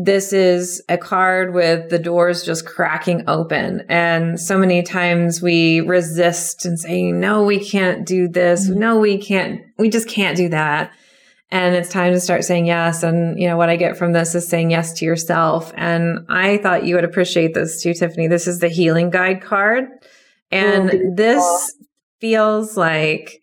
this 0.00 0.32
is 0.32 0.80
a 0.88 0.96
card 0.96 1.54
with 1.54 1.90
the 1.90 1.98
doors 1.98 2.44
just 2.44 2.64
cracking 2.64 3.24
open. 3.28 3.84
And 3.88 4.38
so 4.38 4.56
many 4.56 4.84
times 4.84 5.42
we 5.42 5.80
resist 5.80 6.64
and 6.64 6.78
say, 6.78 7.10
no, 7.10 7.42
we 7.42 7.58
can't 7.58 8.06
do 8.06 8.28
this. 8.28 8.70
Mm-hmm. 8.70 8.78
No, 8.78 9.00
we 9.00 9.18
can't, 9.18 9.60
we 9.76 9.90
just 9.90 10.08
can't 10.08 10.36
do 10.36 10.50
that. 10.50 10.92
And 11.50 11.74
it's 11.74 11.88
time 11.88 12.12
to 12.12 12.20
start 12.20 12.44
saying 12.44 12.66
yes. 12.66 13.02
And, 13.02 13.40
you 13.40 13.48
know, 13.48 13.56
what 13.56 13.70
I 13.70 13.76
get 13.76 13.96
from 13.96 14.12
this 14.12 14.36
is 14.36 14.46
saying 14.46 14.70
yes 14.70 14.92
to 14.94 15.04
yourself. 15.04 15.72
And 15.74 16.26
I 16.28 16.58
thought 16.58 16.84
you 16.84 16.94
would 16.94 17.04
appreciate 17.04 17.54
this 17.54 17.82
too, 17.82 17.92
Tiffany. 17.92 18.28
This 18.28 18.46
is 18.46 18.60
the 18.60 18.68
healing 18.68 19.10
guide 19.10 19.42
card. 19.42 19.88
And 20.52 21.16
this 21.16 21.74
feels 22.20 22.76
like 22.76 23.40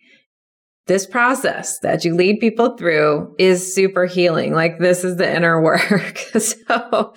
this 0.87 1.07
process 1.07 1.79
that 1.79 2.05
you 2.05 2.15
lead 2.15 2.39
people 2.39 2.77
through 2.77 3.33
is 3.39 3.73
super 3.73 4.05
healing. 4.05 4.53
Like 4.53 4.79
this 4.79 5.03
is 5.03 5.17
the 5.17 5.35
inner 5.35 5.61
work. 5.63 6.17
so, 6.37 7.13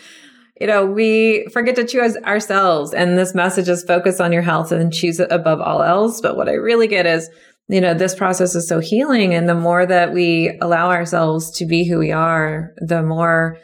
you 0.60 0.66
know, 0.66 0.86
we 0.86 1.46
forget 1.52 1.76
to 1.76 1.86
choose 1.86 2.16
ourselves 2.18 2.92
and 2.94 3.18
this 3.18 3.34
message 3.34 3.68
is 3.68 3.84
focus 3.84 4.20
on 4.20 4.32
your 4.32 4.42
health 4.42 4.72
and 4.72 4.92
choose 4.92 5.20
it 5.20 5.30
above 5.30 5.60
all 5.60 5.82
else. 5.82 6.20
But 6.20 6.36
what 6.36 6.48
I 6.48 6.54
really 6.54 6.86
get 6.88 7.06
is, 7.06 7.28
you 7.68 7.80
know, 7.80 7.92
this 7.92 8.14
process 8.14 8.54
is 8.54 8.66
so 8.66 8.80
healing. 8.80 9.34
And 9.34 9.48
the 9.48 9.54
more 9.54 9.84
that 9.84 10.12
we 10.12 10.58
allow 10.62 10.90
ourselves 10.90 11.50
to 11.58 11.66
be 11.66 11.84
who 11.84 11.98
we 11.98 12.10
are, 12.10 12.72
the 12.78 13.02
more 13.02 13.58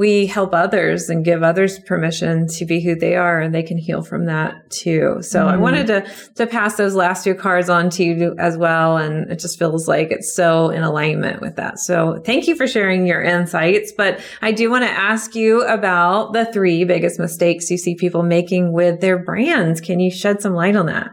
we 0.00 0.24
help 0.24 0.54
others 0.54 1.10
and 1.10 1.26
give 1.26 1.42
others 1.42 1.78
permission 1.80 2.46
to 2.46 2.64
be 2.64 2.80
who 2.80 2.94
they 2.94 3.16
are 3.16 3.38
and 3.38 3.54
they 3.54 3.62
can 3.62 3.76
heal 3.76 4.00
from 4.00 4.24
that 4.24 4.54
too. 4.70 5.18
So 5.20 5.44
mm. 5.44 5.48
I 5.48 5.58
wanted 5.58 5.88
to 5.88 6.10
to 6.36 6.46
pass 6.46 6.76
those 6.76 6.94
last 6.94 7.22
two 7.22 7.34
cards 7.34 7.68
on 7.68 7.90
to 7.90 8.02
you 8.02 8.34
as 8.38 8.56
well 8.56 8.96
and 8.96 9.30
it 9.30 9.40
just 9.40 9.58
feels 9.58 9.86
like 9.86 10.10
it's 10.10 10.34
so 10.34 10.70
in 10.70 10.82
alignment 10.82 11.42
with 11.42 11.56
that. 11.56 11.78
So 11.78 12.18
thank 12.24 12.48
you 12.48 12.56
for 12.56 12.66
sharing 12.66 13.06
your 13.06 13.20
insights, 13.20 13.92
but 13.94 14.20
I 14.40 14.52
do 14.52 14.70
want 14.70 14.84
to 14.84 14.90
ask 14.90 15.34
you 15.34 15.64
about 15.64 16.32
the 16.32 16.50
three 16.50 16.84
biggest 16.84 17.20
mistakes 17.20 17.70
you 17.70 17.76
see 17.76 17.94
people 17.94 18.22
making 18.22 18.72
with 18.72 19.02
their 19.02 19.22
brands. 19.22 19.82
Can 19.82 20.00
you 20.00 20.10
shed 20.10 20.40
some 20.40 20.54
light 20.54 20.76
on 20.76 20.86
that? 20.86 21.10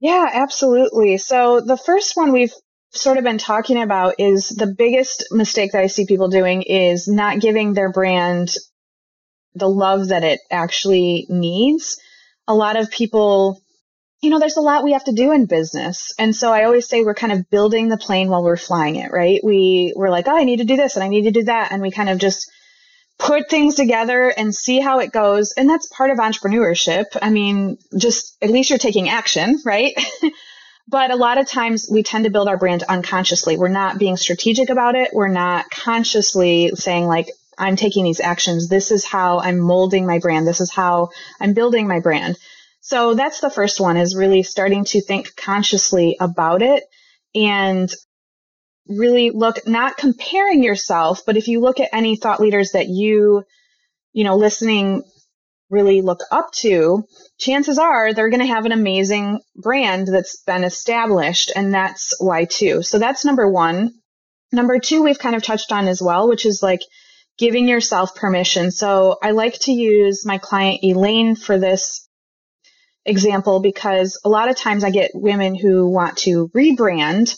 Yeah, 0.00 0.26
absolutely. 0.32 1.18
So 1.18 1.60
the 1.60 1.76
first 1.76 2.16
one 2.16 2.32
we've 2.32 2.54
sort 2.90 3.18
of 3.18 3.24
been 3.24 3.38
talking 3.38 3.80
about 3.80 4.14
is 4.18 4.48
the 4.48 4.66
biggest 4.66 5.26
mistake 5.30 5.72
that 5.72 5.82
I 5.82 5.88
see 5.88 6.06
people 6.06 6.28
doing 6.28 6.62
is 6.62 7.06
not 7.06 7.40
giving 7.40 7.74
their 7.74 7.92
brand 7.92 8.50
the 9.54 9.68
love 9.68 10.08
that 10.08 10.24
it 10.24 10.40
actually 10.50 11.26
needs. 11.28 11.98
A 12.46 12.54
lot 12.54 12.76
of 12.76 12.90
people, 12.90 13.60
you 14.22 14.30
know, 14.30 14.38
there's 14.38 14.56
a 14.56 14.62
lot 14.62 14.84
we 14.84 14.92
have 14.92 15.04
to 15.04 15.12
do 15.12 15.32
in 15.32 15.46
business. 15.46 16.14
And 16.18 16.34
so 16.34 16.52
I 16.52 16.64
always 16.64 16.88
say 16.88 17.02
we're 17.02 17.14
kind 17.14 17.32
of 17.32 17.50
building 17.50 17.88
the 17.88 17.98
plane 17.98 18.30
while 18.30 18.42
we're 18.42 18.56
flying 18.56 18.96
it, 18.96 19.10
right? 19.12 19.40
We, 19.44 19.92
we're 19.94 20.10
like, 20.10 20.28
oh, 20.28 20.36
I 20.36 20.44
need 20.44 20.58
to 20.58 20.64
do 20.64 20.76
this 20.76 20.96
and 20.96 21.04
I 21.04 21.08
need 21.08 21.24
to 21.24 21.30
do 21.30 21.44
that. 21.44 21.72
And 21.72 21.82
we 21.82 21.90
kind 21.90 22.08
of 22.08 22.18
just 22.18 22.50
put 23.18 23.50
things 23.50 23.74
together 23.74 24.28
and 24.28 24.54
see 24.54 24.80
how 24.80 25.00
it 25.00 25.12
goes. 25.12 25.52
And 25.52 25.68
that's 25.68 25.88
part 25.88 26.10
of 26.10 26.18
entrepreneurship. 26.18 27.04
I 27.20 27.30
mean, 27.30 27.78
just 27.98 28.36
at 28.40 28.50
least 28.50 28.70
you're 28.70 28.78
taking 28.78 29.08
action, 29.08 29.60
right? 29.64 29.92
But 30.90 31.10
a 31.10 31.16
lot 31.16 31.36
of 31.36 31.46
times 31.46 31.86
we 31.90 32.02
tend 32.02 32.24
to 32.24 32.30
build 32.30 32.48
our 32.48 32.56
brand 32.56 32.82
unconsciously. 32.82 33.58
We're 33.58 33.68
not 33.68 33.98
being 33.98 34.16
strategic 34.16 34.70
about 34.70 34.94
it. 34.94 35.10
We're 35.12 35.28
not 35.28 35.70
consciously 35.70 36.70
saying 36.74 37.06
like, 37.06 37.28
I'm 37.58 37.76
taking 37.76 38.04
these 38.04 38.20
actions. 38.20 38.68
This 38.68 38.90
is 38.90 39.04
how 39.04 39.40
I'm 39.40 39.58
molding 39.58 40.06
my 40.06 40.18
brand. 40.18 40.46
This 40.46 40.60
is 40.60 40.72
how 40.72 41.10
I'm 41.40 41.52
building 41.52 41.88
my 41.88 42.00
brand. 42.00 42.38
So 42.80 43.14
that's 43.14 43.40
the 43.40 43.50
first 43.50 43.80
one 43.80 43.98
is 43.98 44.16
really 44.16 44.42
starting 44.42 44.84
to 44.86 45.02
think 45.02 45.36
consciously 45.36 46.16
about 46.20 46.62
it 46.62 46.84
and 47.34 47.92
really 48.86 49.28
look, 49.30 49.66
not 49.66 49.98
comparing 49.98 50.62
yourself, 50.62 51.22
but 51.26 51.36
if 51.36 51.48
you 51.48 51.60
look 51.60 51.80
at 51.80 51.90
any 51.92 52.16
thought 52.16 52.40
leaders 52.40 52.72
that 52.72 52.88
you, 52.88 53.44
you 54.14 54.24
know, 54.24 54.36
listening 54.36 55.02
really 55.68 56.00
look 56.00 56.20
up 56.30 56.50
to, 56.52 57.04
chances 57.38 57.78
are 57.78 58.12
they're 58.12 58.30
going 58.30 58.40
to 58.40 58.46
have 58.46 58.66
an 58.66 58.72
amazing 58.72 59.40
brand 59.56 60.08
that's 60.08 60.42
been 60.42 60.64
established. 60.64 61.52
And 61.54 61.72
that's 61.72 62.14
why 62.20 62.44
too. 62.44 62.82
So 62.82 62.98
that's 62.98 63.24
number 63.24 63.48
one. 63.48 63.94
Number 64.52 64.78
two, 64.78 65.02
we've 65.02 65.18
kind 65.18 65.36
of 65.36 65.42
touched 65.42 65.72
on 65.72 65.88
as 65.88 66.02
well, 66.02 66.28
which 66.28 66.46
is 66.46 66.62
like 66.62 66.80
giving 67.38 67.68
yourself 67.68 68.14
permission. 68.14 68.70
So 68.70 69.18
I 69.22 69.30
like 69.30 69.58
to 69.60 69.72
use 69.72 70.26
my 70.26 70.38
client 70.38 70.80
Elaine 70.82 71.36
for 71.36 71.58
this 71.58 72.08
example 73.04 73.60
because 73.60 74.20
a 74.24 74.28
lot 74.28 74.50
of 74.50 74.56
times 74.56 74.84
I 74.84 74.90
get 74.90 75.12
women 75.14 75.54
who 75.54 75.88
want 75.88 76.18
to 76.18 76.48
rebrand 76.48 77.34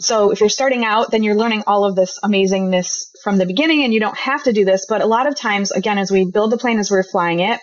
so 0.00 0.30
if 0.30 0.38
you're 0.38 0.48
starting 0.48 0.84
out, 0.84 1.10
then 1.10 1.24
you're 1.24 1.34
learning 1.34 1.64
all 1.66 1.84
of 1.84 1.96
this 1.96 2.20
amazingness 2.22 3.06
from 3.24 3.36
the 3.36 3.46
beginning 3.46 3.82
and 3.82 3.92
you 3.92 3.98
don't 3.98 4.16
have 4.16 4.44
to 4.44 4.52
do 4.52 4.64
this. 4.64 4.86
But 4.88 5.02
a 5.02 5.06
lot 5.06 5.26
of 5.26 5.34
times, 5.34 5.72
again, 5.72 5.98
as 5.98 6.10
we 6.10 6.30
build 6.30 6.52
the 6.52 6.58
plane 6.58 6.78
as 6.78 6.90
we're 6.90 7.02
flying 7.02 7.40
it, 7.40 7.58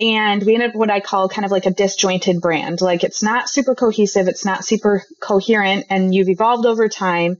and 0.00 0.42
we 0.44 0.54
end 0.54 0.62
up 0.62 0.74
what 0.74 0.90
I 0.90 1.00
call 1.00 1.28
kind 1.28 1.44
of 1.44 1.50
like 1.50 1.66
a 1.66 1.72
disjointed 1.72 2.40
brand. 2.40 2.80
Like 2.80 3.02
it's 3.02 3.22
not 3.22 3.48
super 3.48 3.74
cohesive, 3.74 4.28
it's 4.28 4.44
not 4.44 4.64
super 4.64 5.04
coherent, 5.20 5.86
and 5.90 6.14
you've 6.14 6.28
evolved 6.28 6.66
over 6.66 6.88
time. 6.88 7.38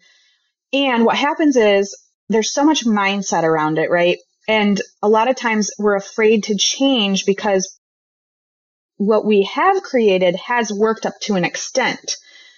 And 0.73 1.05
what 1.05 1.16
happens 1.16 1.57
is 1.57 1.97
there's 2.29 2.53
so 2.53 2.64
much 2.64 2.85
mindset 2.85 3.44
around 3.44 3.79
it, 3.79 3.90
right? 3.90 4.18
And 4.49 4.81
a 5.03 5.09
lot 5.09 5.29
of 5.29 5.37
times 5.37 5.71
we're 5.79 5.97
afraid 5.97 6.44
to 6.44 6.57
change 6.57 7.27
because 7.27 7.79
what 8.97 9.25
we 9.25 9.44
have 9.44 9.83
created 9.83 10.35
has 10.37 10.73
worked 10.73 11.07
up 11.07 11.14
to 11.23 11.37
an 11.37 11.44
extent. 11.44 12.16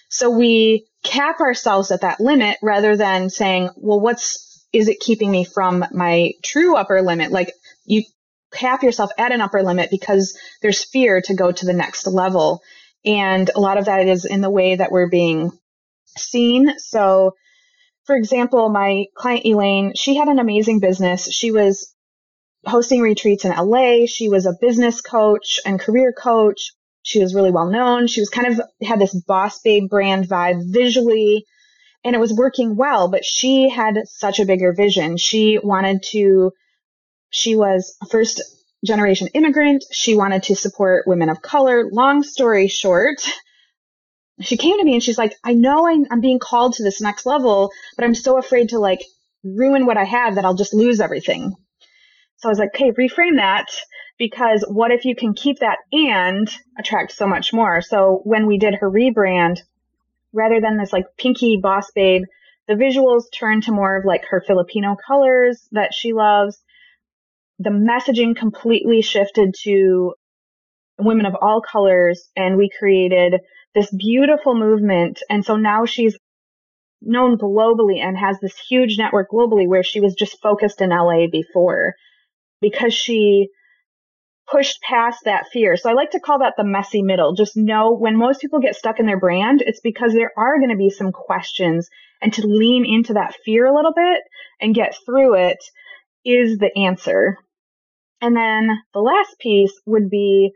So 0.09 0.29
we 0.31 0.87
cap 1.03 1.39
ourselves 1.39 1.91
at 1.91 2.01
that 2.01 2.19
limit 2.19 2.57
rather 2.61 2.97
than 2.97 3.29
saying, 3.29 3.69
well, 3.75 3.99
what's, 3.99 4.65
is 4.73 4.87
it 4.87 4.99
keeping 4.99 5.29
me 5.29 5.45
from 5.45 5.85
my 5.91 6.31
true 6.43 6.75
upper 6.75 7.01
limit? 7.01 7.31
Like 7.31 7.53
you 7.85 8.03
cap 8.51 8.83
yourself 8.83 9.11
at 9.17 9.31
an 9.31 9.41
upper 9.41 9.63
limit 9.63 9.89
because 9.89 10.37
there's 10.61 10.83
fear 10.83 11.21
to 11.21 11.33
go 11.33 11.51
to 11.51 11.65
the 11.65 11.73
next 11.73 12.07
level. 12.07 12.61
And 13.05 13.49
a 13.55 13.59
lot 13.59 13.77
of 13.77 13.85
that 13.85 14.07
is 14.07 14.25
in 14.25 14.41
the 14.41 14.49
way 14.49 14.75
that 14.75 14.91
we're 14.91 15.09
being 15.09 15.51
seen. 16.17 16.77
So, 16.77 17.35
for 18.05 18.15
example, 18.15 18.69
my 18.69 19.05
client 19.15 19.45
Elaine, 19.45 19.93
she 19.95 20.15
had 20.15 20.27
an 20.27 20.39
amazing 20.39 20.79
business. 20.79 21.31
She 21.31 21.51
was 21.51 21.93
hosting 22.65 23.01
retreats 23.01 23.45
in 23.45 23.51
LA. 23.51 24.05
She 24.05 24.29
was 24.29 24.45
a 24.45 24.57
business 24.59 25.01
coach 25.01 25.59
and 25.65 25.79
career 25.79 26.13
coach. 26.13 26.73
She 27.03 27.19
was 27.19 27.33
really 27.33 27.51
well 27.51 27.67
known. 27.67 28.07
She 28.07 28.21
was 28.21 28.29
kind 28.29 28.47
of 28.47 28.61
had 28.85 28.99
this 28.99 29.13
boss 29.13 29.59
babe 29.59 29.89
brand 29.89 30.27
vibe 30.27 30.71
visually, 30.71 31.45
and 32.03 32.15
it 32.15 32.19
was 32.19 32.33
working 32.33 32.75
well, 32.75 33.09
but 33.09 33.25
she 33.25 33.69
had 33.69 33.95
such 34.05 34.39
a 34.39 34.45
bigger 34.45 34.73
vision. 34.73 35.17
She 35.17 35.59
wanted 35.61 36.03
to, 36.11 36.51
she 37.31 37.55
was 37.55 37.97
a 38.03 38.05
first 38.05 38.41
generation 38.85 39.27
immigrant. 39.33 39.83
She 39.91 40.15
wanted 40.15 40.43
to 40.43 40.55
support 40.55 41.07
women 41.07 41.29
of 41.29 41.41
color. 41.41 41.89
Long 41.91 42.21
story 42.21 42.67
short, 42.67 43.21
she 44.41 44.57
came 44.57 44.77
to 44.77 44.85
me 44.85 44.93
and 44.93 45.03
she's 45.03 45.17
like, 45.17 45.35
I 45.43 45.53
know 45.53 45.87
I'm, 45.87 46.05
I'm 46.11 46.21
being 46.21 46.39
called 46.39 46.73
to 46.73 46.83
this 46.83 47.01
next 47.01 47.25
level, 47.25 47.71
but 47.95 48.05
I'm 48.05 48.15
so 48.15 48.37
afraid 48.37 48.69
to 48.69 48.79
like 48.79 49.03
ruin 49.43 49.85
what 49.85 49.97
I 49.97 50.03
have 50.03 50.35
that 50.35 50.45
I'll 50.45 50.55
just 50.55 50.73
lose 50.73 51.01
everything. 51.01 51.55
So 52.37 52.49
I 52.49 52.51
was 52.51 52.59
like, 52.59 52.75
okay, 52.75 52.91
reframe 52.91 53.37
that 53.37 53.67
because 54.17 54.65
what 54.67 54.91
if 54.91 55.05
you 55.05 55.15
can 55.15 55.33
keep 55.33 55.59
that 55.59 55.77
and 55.91 56.49
attract 56.77 57.11
so 57.11 57.27
much 57.27 57.53
more? 57.53 57.81
So 57.81 58.21
when 58.23 58.45
we 58.47 58.57
did 58.57 58.75
her 58.75 58.89
rebrand, 58.89 59.59
rather 60.33 60.59
than 60.59 60.77
this 60.77 60.93
like 60.93 61.05
pinky 61.17 61.59
boss 61.61 61.91
babe, 61.91 62.23
the 62.67 62.73
visuals 62.73 63.23
turned 63.33 63.63
to 63.63 63.71
more 63.71 63.97
of 63.97 64.05
like 64.05 64.25
her 64.29 64.43
Filipino 64.45 64.95
colors 64.95 65.67
that 65.71 65.93
she 65.93 66.13
loves. 66.13 66.57
The 67.61 67.69
messaging 67.69 68.35
completely 68.35 69.03
shifted 69.03 69.53
to 69.63 70.15
women 70.97 71.27
of 71.27 71.35
all 71.39 71.61
colors 71.61 72.29
and 72.35 72.57
we 72.57 72.71
created 72.77 73.39
this 73.75 73.91
beautiful 73.91 74.55
movement. 74.55 75.21
And 75.29 75.45
so 75.45 75.57
now 75.57 75.85
she's 75.85 76.17
known 77.01 77.37
globally 77.37 77.99
and 77.99 78.17
has 78.17 78.39
this 78.39 78.57
huge 78.57 78.97
network 78.97 79.29
globally 79.31 79.67
where 79.67 79.83
she 79.83 80.01
was 80.01 80.15
just 80.15 80.41
focused 80.41 80.81
in 80.81 80.89
LA 80.89 81.27
before 81.31 81.93
because 82.61 82.93
she 82.93 83.49
pushed 84.49 84.81
past 84.81 85.19
that 85.25 85.47
fear. 85.53 85.77
So 85.77 85.89
I 85.89 85.93
like 85.93 86.11
to 86.11 86.19
call 86.19 86.39
that 86.39 86.55
the 86.57 86.63
messy 86.63 87.03
middle. 87.03 87.33
Just 87.33 87.55
know 87.55 87.95
when 87.95 88.17
most 88.17 88.41
people 88.41 88.59
get 88.59 88.75
stuck 88.75 88.99
in 88.99 89.05
their 89.05 89.19
brand, 89.19 89.63
it's 89.65 89.81
because 89.81 90.13
there 90.13 90.31
are 90.35 90.57
going 90.57 90.71
to 90.71 90.77
be 90.77 90.89
some 90.89 91.11
questions 91.11 91.89
and 92.21 92.33
to 92.33 92.47
lean 92.47 92.85
into 92.85 93.13
that 93.13 93.35
fear 93.45 93.67
a 93.67 93.75
little 93.75 93.93
bit 93.93 94.21
and 94.59 94.75
get 94.75 94.97
through 95.05 95.35
it 95.35 95.59
is 96.25 96.57
the 96.57 96.75
answer. 96.75 97.37
And 98.21 98.35
then 98.35 98.69
the 98.93 98.99
last 98.99 99.39
piece 99.39 99.73
would 99.85 100.09
be 100.09 100.51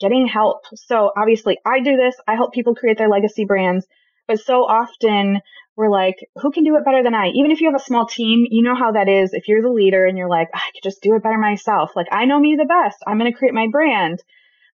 getting 0.00 0.26
help. 0.26 0.62
So 0.74 1.12
obviously 1.16 1.58
I 1.66 1.80
do 1.80 1.96
this. 1.96 2.14
I 2.26 2.34
help 2.34 2.52
people 2.52 2.74
create 2.74 2.98
their 2.98 3.08
legacy 3.08 3.44
brands, 3.44 3.86
but 4.26 4.40
so 4.40 4.64
often 4.64 5.40
we're 5.76 5.90
like, 5.90 6.16
who 6.36 6.50
can 6.50 6.64
do 6.64 6.76
it 6.76 6.84
better 6.84 7.02
than 7.02 7.14
I? 7.14 7.28
Even 7.28 7.50
if 7.50 7.60
you 7.60 7.68
have 7.70 7.80
a 7.80 7.84
small 7.84 8.06
team, 8.06 8.46
you 8.50 8.62
know 8.62 8.74
how 8.74 8.92
that 8.92 9.08
is. 9.08 9.32
If 9.32 9.46
you're 9.46 9.62
the 9.62 9.70
leader 9.70 10.06
and 10.06 10.18
you're 10.18 10.28
like, 10.28 10.48
I 10.52 10.70
could 10.72 10.82
just 10.82 11.02
do 11.02 11.14
it 11.14 11.22
better 11.22 11.38
myself. 11.38 11.90
Like 11.94 12.08
I 12.10 12.24
know 12.24 12.40
me 12.40 12.56
the 12.56 12.64
best. 12.64 12.98
I'm 13.06 13.18
going 13.18 13.30
to 13.30 13.38
create 13.38 13.54
my 13.54 13.68
brand. 13.70 14.22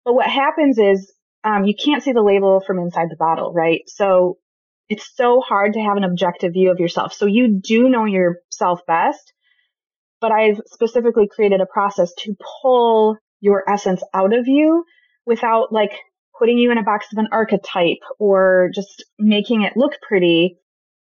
But 0.06 0.14
what 0.14 0.30
happens 0.30 0.78
is, 0.78 1.12
um, 1.44 1.66
you 1.66 1.76
can't 1.76 2.04
see 2.04 2.14
the 2.14 2.22
label 2.22 2.62
from 2.66 2.80
inside 2.80 3.10
the 3.10 3.18
bottle, 3.18 3.52
right? 3.54 3.82
So 3.88 4.38
it's 4.88 5.10
so 5.16 5.42
hard 5.42 5.74
to 5.74 5.82
have 5.82 5.98
an 5.98 6.04
objective 6.04 6.54
view 6.54 6.72
of 6.72 6.80
yourself. 6.80 7.14
So 7.14 7.26
you 7.26 7.60
do 7.62 7.90
know 7.90 8.06
yourself 8.06 8.82
best, 8.88 9.33
but 10.24 10.32
I've 10.32 10.62
specifically 10.68 11.28
created 11.28 11.60
a 11.60 11.66
process 11.66 12.14
to 12.20 12.38
pull 12.62 13.18
your 13.42 13.70
essence 13.70 14.02
out 14.14 14.34
of 14.34 14.48
you 14.48 14.86
without 15.26 15.74
like 15.74 15.92
putting 16.40 16.58
you 16.58 16.72
in 16.72 16.78
a 16.78 16.84
box 16.84 17.08
of 17.12 17.18
an 17.18 17.28
archetype 17.34 17.98
or 18.20 18.72
just 18.74 19.04
making 19.20 19.64
it 19.64 19.74
look 19.76 19.92
pretty. 20.02 20.56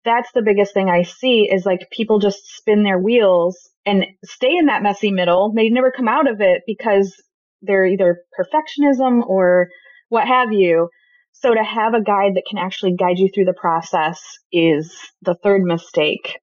That's 0.04 0.32
the 0.34 0.42
biggest 0.42 0.74
thing 0.74 0.90
I 0.90 1.04
see 1.04 1.48
is 1.48 1.64
like 1.64 1.92
people 1.92 2.18
just 2.18 2.56
spin 2.56 2.82
their 2.82 2.98
wheels 2.98 3.56
and 3.86 4.04
stay 4.24 4.56
in 4.56 4.66
that 4.66 4.82
messy 4.82 5.12
middle. 5.12 5.52
They 5.54 5.68
never 5.68 5.92
come 5.92 6.08
out 6.08 6.28
of 6.28 6.40
it 6.40 6.62
because 6.66 7.14
they're 7.62 7.86
either 7.86 8.18
perfectionism 8.36 9.24
or 9.24 9.68
what 10.08 10.26
have 10.26 10.52
you. 10.52 10.88
So 11.30 11.54
to 11.54 11.62
have 11.62 11.94
a 11.94 12.02
guide 12.02 12.34
that 12.34 12.46
can 12.50 12.58
actually 12.58 12.96
guide 12.96 13.20
you 13.20 13.30
through 13.32 13.44
the 13.44 13.54
process 13.54 14.20
is 14.50 14.92
the 15.22 15.36
third 15.40 15.62
mistake 15.62 16.40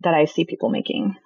that 0.00 0.14
I 0.14 0.24
see 0.24 0.46
people 0.46 0.70
making. 0.70 1.16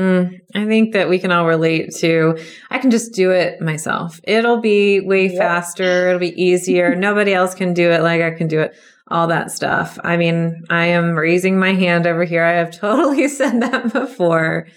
Mm, 0.00 0.40
I 0.54 0.64
think 0.64 0.94
that 0.94 1.10
we 1.10 1.18
can 1.18 1.30
all 1.30 1.46
relate 1.46 1.94
to. 1.96 2.38
I 2.70 2.78
can 2.78 2.90
just 2.90 3.12
do 3.12 3.32
it 3.32 3.60
myself. 3.60 4.18
It'll 4.24 4.62
be 4.62 5.00
way 5.00 5.26
yep. 5.26 5.36
faster. 5.36 6.08
It'll 6.08 6.18
be 6.18 6.42
easier. 6.42 6.94
Nobody 6.96 7.34
else 7.34 7.54
can 7.54 7.74
do 7.74 7.90
it 7.90 8.02
like 8.02 8.22
I 8.22 8.30
can 8.30 8.48
do 8.48 8.60
it. 8.60 8.74
All 9.08 9.26
that 9.26 9.50
stuff. 9.50 9.98
I 10.02 10.16
mean, 10.16 10.62
I 10.70 10.86
am 10.86 11.18
raising 11.18 11.58
my 11.58 11.74
hand 11.74 12.06
over 12.06 12.24
here. 12.24 12.42
I 12.42 12.52
have 12.52 12.70
totally 12.78 13.28
said 13.28 13.60
that 13.60 13.92
before. 13.92 14.68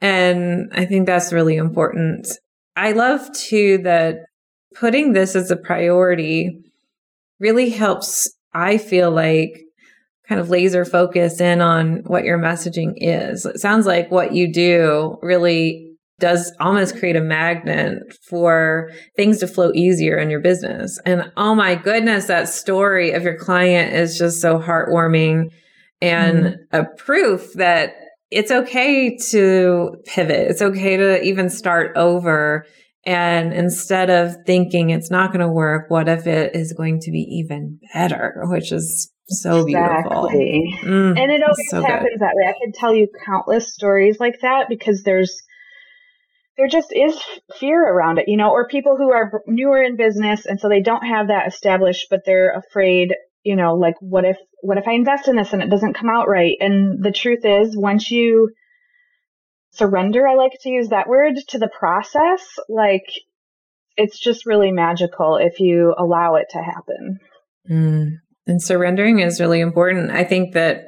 And 0.00 0.72
I 0.72 0.86
think 0.86 1.06
that's 1.06 1.32
really 1.32 1.56
important. 1.56 2.26
I 2.74 2.92
love 2.92 3.32
too 3.34 3.78
that 3.84 4.22
putting 4.74 5.12
this 5.12 5.36
as 5.36 5.52
a 5.52 5.56
priority 5.56 6.64
really 7.38 7.70
helps. 7.70 8.28
I 8.52 8.78
feel 8.78 9.12
like 9.12 9.67
kind 10.28 10.40
of 10.40 10.50
laser 10.50 10.84
focus 10.84 11.40
in 11.40 11.60
on 11.60 12.02
what 12.06 12.24
your 12.24 12.38
messaging 12.38 12.92
is. 12.96 13.46
It 13.46 13.60
sounds 13.60 13.86
like 13.86 14.10
what 14.10 14.34
you 14.34 14.52
do 14.52 15.16
really 15.22 15.88
does 16.18 16.52
almost 16.58 16.98
create 16.98 17.16
a 17.16 17.20
magnet 17.20 17.98
for 18.28 18.90
things 19.16 19.38
to 19.38 19.46
flow 19.46 19.70
easier 19.72 20.18
in 20.18 20.30
your 20.30 20.40
business. 20.40 20.98
And 21.06 21.30
oh 21.36 21.54
my 21.54 21.76
goodness, 21.76 22.26
that 22.26 22.48
story 22.48 23.12
of 23.12 23.22
your 23.22 23.38
client 23.38 23.94
is 23.94 24.18
just 24.18 24.40
so 24.40 24.58
heartwarming 24.58 25.50
and 26.00 26.44
mm 26.44 26.54
a 26.70 26.84
proof 26.84 27.54
that 27.54 27.94
it's 28.30 28.50
okay 28.50 29.16
to 29.16 29.96
pivot. 30.04 30.50
It's 30.50 30.60
okay 30.60 30.98
to 30.98 31.22
even 31.22 31.48
start 31.48 31.96
over. 31.96 32.66
And 33.08 33.54
instead 33.54 34.10
of 34.10 34.36
thinking 34.44 34.90
it's 34.90 35.10
not 35.10 35.32
going 35.32 35.40
to 35.40 35.50
work, 35.50 35.86
what 35.88 36.10
if 36.10 36.26
it 36.26 36.54
is 36.54 36.74
going 36.74 37.00
to 37.00 37.10
be 37.10 37.20
even 37.20 37.78
better, 37.94 38.42
which 38.48 38.70
is 38.70 39.10
so 39.28 39.64
beautiful. 39.64 40.28
Mm, 40.28 41.18
and 41.18 41.32
it 41.32 41.42
always 41.42 41.70
so 41.70 41.80
happens 41.80 42.10
good. 42.12 42.20
that 42.20 42.34
way. 42.34 42.46
I 42.46 42.52
could 42.52 42.74
tell 42.74 42.94
you 42.94 43.08
countless 43.24 43.72
stories 43.72 44.20
like 44.20 44.40
that 44.42 44.68
because 44.68 45.04
there's 45.04 45.42
there 46.58 46.68
just 46.68 46.92
is 46.94 47.18
fear 47.58 47.82
around 47.82 48.18
it, 48.18 48.28
you 48.28 48.36
know, 48.36 48.50
or 48.50 48.68
people 48.68 48.98
who 48.98 49.10
are 49.10 49.42
newer 49.46 49.82
in 49.82 49.96
business 49.96 50.44
and 50.44 50.60
so 50.60 50.68
they 50.68 50.82
don't 50.82 51.06
have 51.06 51.28
that 51.28 51.48
established, 51.48 52.08
but 52.10 52.26
they're 52.26 52.52
afraid, 52.52 53.14
you 53.42 53.56
know, 53.56 53.74
like 53.74 53.94
what 54.00 54.26
if 54.26 54.36
what 54.60 54.76
if 54.76 54.86
I 54.86 54.92
invest 54.92 55.28
in 55.28 55.36
this 55.36 55.54
and 55.54 55.62
it 55.62 55.70
doesn't 55.70 55.94
come 55.94 56.10
out 56.10 56.28
right? 56.28 56.56
And 56.60 57.02
the 57.02 57.12
truth 57.12 57.46
is, 57.46 57.74
once 57.74 58.10
you 58.10 58.50
surrender, 59.70 60.26
I 60.26 60.34
like 60.34 60.58
to 60.62 60.70
use 60.70 60.88
that 60.88 61.08
word 61.08 61.34
to 61.48 61.58
the 61.58 61.68
process, 61.68 62.58
like 62.68 63.06
it's 63.96 64.18
just 64.18 64.46
really 64.46 64.70
magical 64.70 65.36
if 65.36 65.60
you 65.60 65.94
allow 65.98 66.36
it 66.36 66.46
to 66.50 66.58
happen. 66.58 67.18
Mm, 67.68 68.10
and 68.46 68.62
surrendering 68.62 69.18
is 69.18 69.40
really 69.40 69.60
important. 69.60 70.10
I 70.10 70.24
think 70.24 70.54
that 70.54 70.84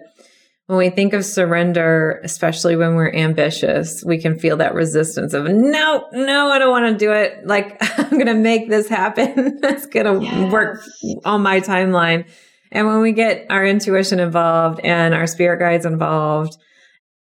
when 0.66 0.78
we 0.78 0.88
think 0.88 1.14
of 1.14 1.24
surrender, 1.24 2.20
especially 2.22 2.76
when 2.76 2.94
we're 2.94 3.12
ambitious, 3.12 4.04
we 4.04 4.18
can 4.18 4.38
feel 4.38 4.58
that 4.58 4.72
resistance 4.72 5.34
of 5.34 5.46
no, 5.46 6.06
no, 6.12 6.48
I 6.48 6.60
don't 6.60 6.70
want 6.70 6.86
to 6.92 7.04
do 7.04 7.10
it. 7.10 7.44
Like 7.44 7.76
I'm 7.98 8.10
going 8.10 8.26
to 8.26 8.34
make 8.34 8.68
this 8.68 8.88
happen. 8.88 9.58
That's 9.60 9.86
going 9.86 10.06
to 10.06 10.24
yes. 10.24 10.52
work 10.52 10.80
on 11.24 11.42
my 11.42 11.60
timeline. 11.60 12.30
And 12.70 12.86
when 12.86 13.00
we 13.00 13.10
get 13.10 13.46
our 13.50 13.66
intuition 13.66 14.20
involved 14.20 14.78
and 14.84 15.12
our 15.12 15.26
spirit 15.26 15.58
guides 15.58 15.84
involved, 15.84 16.56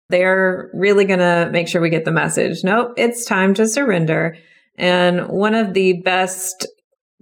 they're 0.10 0.70
really 0.74 1.06
going 1.06 1.20
to 1.20 1.50
make 1.52 1.68
sure 1.68 1.82
we 1.82 1.90
get 1.90 2.06
the 2.06 2.12
message. 2.12 2.64
Nope, 2.64 2.94
it's 2.98 3.26
time 3.26 3.54
to 3.56 3.68
surrender. 3.68 4.38
And 4.78 5.28
one 5.30 5.56
of 5.56 5.74
the 5.74 6.02
best 6.02 6.68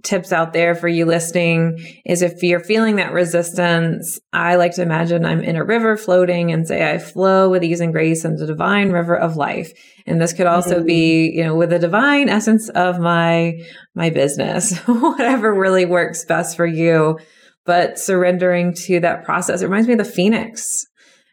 tips 0.04 0.32
out 0.32 0.52
there 0.52 0.74
for 0.74 0.86
you 0.86 1.06
listening 1.06 1.78
is 2.04 2.22
if 2.22 2.42
you're 2.42 2.60
feeling 2.60 2.96
that 2.96 3.12
resistance, 3.12 4.20
I 4.32 4.56
like 4.56 4.74
to 4.74 4.82
imagine 4.82 5.24
I'm 5.24 5.40
in 5.40 5.56
a 5.56 5.64
river 5.64 5.96
floating 5.96 6.52
and 6.52 6.68
say 6.68 6.92
I 6.92 6.98
flow 6.98 7.50
with 7.50 7.64
ease 7.64 7.80
and 7.80 7.92
grace 7.92 8.24
in 8.24 8.36
the 8.36 8.46
divine 8.46 8.92
river 8.92 9.16
of 9.16 9.36
life. 9.36 9.72
And 10.06 10.20
this 10.20 10.34
could 10.34 10.46
also 10.46 10.76
mm-hmm. 10.76 10.86
be, 10.86 11.32
you 11.34 11.42
know, 11.42 11.56
with 11.56 11.70
the 11.70 11.78
divine 11.78 12.28
essence 12.28 12.68
of 12.68 13.00
my, 13.00 13.54
my 13.94 14.10
business, 14.10 14.78
whatever 14.86 15.52
really 15.52 15.86
works 15.86 16.24
best 16.26 16.56
for 16.56 16.66
you. 16.66 17.18
But 17.64 17.98
surrendering 17.98 18.74
to 18.84 19.00
that 19.00 19.24
process, 19.24 19.62
it 19.62 19.66
reminds 19.66 19.88
me 19.88 19.94
of 19.94 19.98
the 19.98 20.04
phoenix 20.04 20.84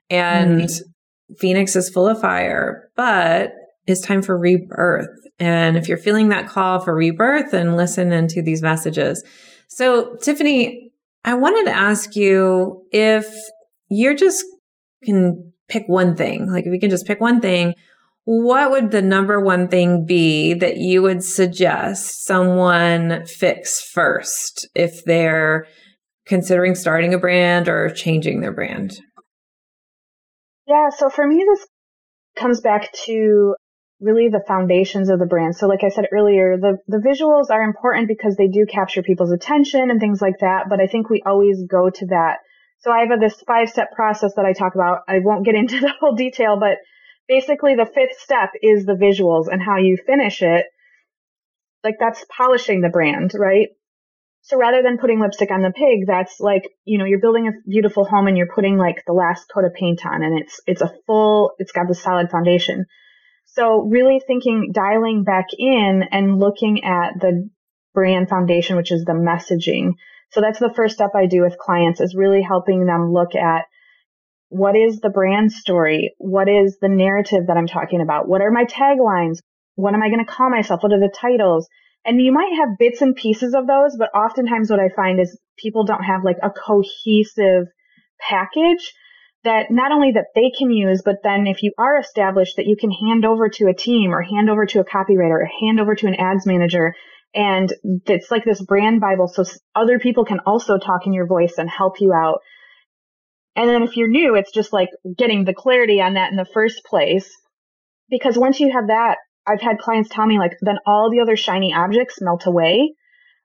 and 0.10 0.62
mm-hmm. 0.62 0.91
Phoenix 1.40 1.76
is 1.76 1.90
full 1.90 2.08
of 2.08 2.22
fire, 2.22 2.90
but 2.96 3.52
it's 3.88 4.02
time 4.02 4.22
for 4.22 4.38
rebirth. 4.38 5.10
And 5.40 5.78
if 5.78 5.88
you're 5.88 5.98
feeling 5.98 6.30
that 6.30 6.48
call 6.48 6.80
for 6.80 6.96
rebirth, 6.96 7.52
then 7.52 7.76
listen 7.76 8.12
into 8.12 8.42
these 8.42 8.62
messages. 8.62 9.24
So, 9.68 10.16
Tiffany, 10.22 10.92
I 11.24 11.34
wanted 11.34 11.66
to 11.66 11.76
ask 11.76 12.16
you 12.16 12.86
if 12.92 13.26
you're 13.90 14.16
just 14.16 14.46
can 15.04 15.52
pick 15.68 15.84
one 15.88 16.16
thing, 16.16 16.52
like 16.52 16.66
if 16.66 16.74
you 16.74 16.80
can 16.80 16.90
just 16.90 17.08
pick 17.08 17.20
one 17.20 17.42
thing, 17.42 17.74
what 18.26 18.70
would 18.72 18.92
the 18.92 19.02
number 19.02 19.40
one 19.40 19.68
thing 19.68 20.06
be 20.06 20.54
that 20.54 20.78
you 20.78 21.02
would 21.02 21.24
suggest 21.24 22.26
someone 22.26 23.26
fix 23.26 23.82
first 23.82 24.68
if 24.76 25.04
they're 25.06 25.66
considering 26.26 26.76
starting 26.76 27.14
a 27.14 27.18
brand 27.18 27.68
or 27.68 27.90
changing 27.90 28.42
their 28.42 28.54
brand? 28.54 29.00
Yeah, 30.72 30.90
so 30.90 31.10
for 31.10 31.28
me, 31.28 31.46
this 31.46 31.68
comes 32.38 32.62
back 32.62 32.94
to 33.06 33.56
really 34.00 34.30
the 34.30 34.44
foundations 34.48 35.10
of 35.10 35.20
the 35.20 35.26
brand. 35.26 35.54
So 35.54 35.68
like 35.68 35.84
I 35.84 35.90
said 35.90 36.06
earlier, 36.14 36.58
the, 36.58 36.78
the 36.88 37.04
visuals 37.06 37.54
are 37.54 37.62
important 37.62 38.08
because 38.08 38.38
they 38.38 38.48
do 38.48 38.66
capture 38.66 39.04
people's 39.04 39.34
attention 39.34 39.92
and 39.92 40.00
things 40.00 40.22
like 40.22 40.40
that. 40.40 40.68
But 40.70 40.80
I 40.80 40.88
think 40.88 41.10
we 41.10 41.22
always 41.26 41.62
go 41.70 41.90
to 41.90 42.06
that. 42.08 42.38
So 42.80 42.90
I 42.90 43.06
have 43.06 43.20
this 43.20 43.44
five 43.46 43.70
step 43.70 43.92
process 43.92 44.32
that 44.38 44.46
I 44.46 44.54
talk 44.54 44.74
about. 44.74 45.00
I 45.10 45.20
won't 45.20 45.44
get 45.46 45.56
into 45.62 45.82
the 45.82 45.92
whole 46.00 46.16
detail, 46.16 46.58
but 46.58 46.78
basically 47.28 47.76
the 47.76 47.86
fifth 47.94 48.18
step 48.20 48.52
is 48.62 48.86
the 48.86 48.94
visuals 48.94 49.52
and 49.52 49.62
how 49.62 49.76
you 49.76 49.98
finish 49.98 50.42
it. 50.42 50.68
Like 51.84 51.96
that's 52.00 52.24
polishing 52.38 52.80
the 52.80 52.90
brand, 52.90 53.34
right? 53.36 53.68
So 54.44 54.58
rather 54.58 54.82
than 54.82 54.98
putting 54.98 55.20
lipstick 55.20 55.52
on 55.52 55.62
the 55.62 55.72
pig, 55.72 56.08
that's 56.08 56.40
like, 56.40 56.70
you 56.84 56.98
know, 56.98 57.06
you're 57.06 57.20
building 57.20 57.48
a 57.48 57.70
beautiful 57.70 58.06
home 58.06 58.28
and 58.28 58.36
you're 58.36 58.54
putting 58.54 58.78
like 58.78 59.04
the 59.06 59.14
last 59.14 59.46
coat 59.54 59.66
of 59.66 59.74
paint 59.74 60.06
on 60.06 60.24
and 60.24 60.40
it's, 60.40 60.60
it's 60.66 60.82
a 60.82 60.92
full, 61.06 61.52
it's 61.60 61.72
got 61.72 61.88
the 61.88 61.96
solid 61.96 62.32
foundation. 62.32 62.86
So 63.46 63.82
really 63.82 64.20
thinking, 64.26 64.72
dialing 64.74 65.24
back 65.24 65.48
in 65.58 66.04
and 66.12 66.40
looking 66.40 66.84
at 66.84 67.20
the 67.20 67.50
brand 67.94 68.30
foundation, 68.30 68.78
which 68.78 68.92
is 68.92 69.04
the 69.06 69.14
messaging. 69.14 69.94
So 70.32 70.42
that's 70.42 70.60
the 70.60 70.74
first 70.74 70.96
step 70.96 71.12
I 71.16 71.28
do 71.28 71.42
with 71.42 71.58
clients 71.58 72.02
is 72.02 72.16
really 72.16 72.42
helping 72.42 72.86
them 72.86 73.14
look 73.14 73.36
at 73.36 73.66
what 74.50 74.76
is 74.76 75.00
the 75.00 75.10
brand 75.10 75.52
story? 75.52 76.14
What 76.18 76.50
is 76.50 76.78
the 76.82 76.90
narrative 76.90 77.48
that 77.48 77.58
I'm 77.58 77.68
talking 77.68 78.02
about? 78.02 78.28
What 78.28 78.42
are 78.42 78.52
my 78.52 78.66
taglines? 78.66 79.40
What 79.76 79.94
am 79.94 80.02
I 80.02 80.10
going 80.10 80.26
to 80.26 80.32
call 80.32 80.50
myself? 80.50 80.84
What 80.84 80.94
are 80.94 81.00
the 81.00 81.14
titles? 81.14 81.68
And 82.04 82.22
you 82.22 82.32
might 82.32 82.54
have 82.58 82.80
bits 82.80 83.02
and 83.02 83.16
pieces 83.16 83.54
of 83.54 83.68
those, 83.68 83.96
but 83.98 84.10
oftentimes 84.16 84.72
what 84.72 84.80
I 84.80 84.90
find 84.90 85.20
is 85.20 85.40
people 85.58 85.86
don't 85.86 86.04
have 86.04 86.24
like 86.24 86.38
a 86.42 86.50
cohesive 86.50 87.68
package 88.20 88.94
that 89.44 89.72
not 89.72 89.92
only 89.92 90.12
that 90.12 90.28
they 90.36 90.52
can 90.58 90.72
use, 90.72 91.02
but 91.04 91.18
then 91.24 91.48
if 91.48 91.64
you 91.64 91.74
are 91.78 92.00
established 92.00 92.58
that 92.58 92.68
you 92.68 92.76
can 92.76 92.92
hand 92.92 93.26
over 93.26 93.50
to 93.50 93.68
a 93.68 93.74
team 93.74 94.14
or 94.14 94.22
hand 94.22 94.50
over 94.50 94.66
to 94.68 94.80
a 94.80 94.86
copywriter 94.86 95.42
or 95.42 95.50
hand 95.60 95.80
over 95.80 95.96
to 95.96 96.08
an 96.08 96.16
ads 96.16 96.46
manager. 96.46 96.94
And 97.34 97.74
it's 98.06 98.30
like 98.30 98.46
this 98.46 98.62
brand 98.62 99.00
Bible. 99.00 99.28
So 99.28 99.44
other 99.76 100.00
people 100.00 100.26
can 100.26 100.40
also 100.46 100.78
talk 100.78 101.06
in 101.06 101.14
your 101.14 101.28
voice 101.28 101.56
and 101.58 101.70
help 101.70 102.02
you 102.02 102.14
out. 102.14 102.40
And 103.56 103.70
then 103.70 103.84
if 103.84 103.98
you're 103.98 104.08
new, 104.08 104.36
it's 104.36 104.52
just 104.52 104.74
like 104.74 104.90
getting 105.18 105.44
the 105.44 105.54
clarity 105.54 106.02
on 106.02 106.16
that 106.16 106.32
in 106.32 106.38
the 106.38 106.46
first 106.54 106.84
place. 106.86 107.30
Because 108.10 108.38
once 108.38 108.60
you 108.60 108.72
have 108.72 108.88
that, 108.88 109.18
I've 109.48 109.62
had 109.62 109.80
clients 109.80 110.10
tell 110.10 110.26
me 110.26 110.40
like, 110.40 110.58
then 110.62 110.78
all 110.86 111.10
the 111.10 111.20
other 111.20 111.36
shiny 111.36 111.74
objects 111.74 112.22
melt 112.22 112.46
away. 112.46 112.94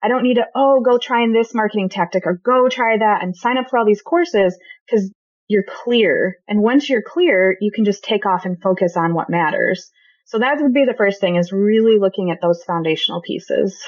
I 0.02 0.08
don't 0.08 0.22
need 0.22 0.34
to, 0.34 0.46
oh, 0.54 0.82
go 0.82 0.98
try 0.98 1.26
this 1.32 1.54
marketing 1.54 1.88
tactic 1.88 2.26
or 2.26 2.40
go 2.44 2.68
try 2.68 2.98
that 2.98 3.22
and 3.22 3.34
sign 3.34 3.58
up 3.58 3.70
for 3.70 3.78
all 3.78 3.86
these 3.86 4.02
courses 4.02 4.56
because 4.86 5.10
you're 5.48 5.64
clear. 5.66 6.36
And 6.46 6.60
once 6.60 6.88
you're 6.88 7.02
clear, 7.02 7.56
you 7.60 7.70
can 7.72 7.84
just 7.84 8.04
take 8.04 8.26
off 8.26 8.44
and 8.44 8.60
focus 8.60 8.96
on 8.96 9.14
what 9.14 9.30
matters. 9.30 9.90
So 10.26 10.38
that 10.38 10.58
would 10.60 10.74
be 10.74 10.84
the 10.84 10.94
first 10.94 11.20
thing 11.20 11.36
is 11.36 11.52
really 11.52 11.98
looking 11.98 12.30
at 12.30 12.40
those 12.42 12.62
foundational 12.64 13.22
pieces. 13.22 13.80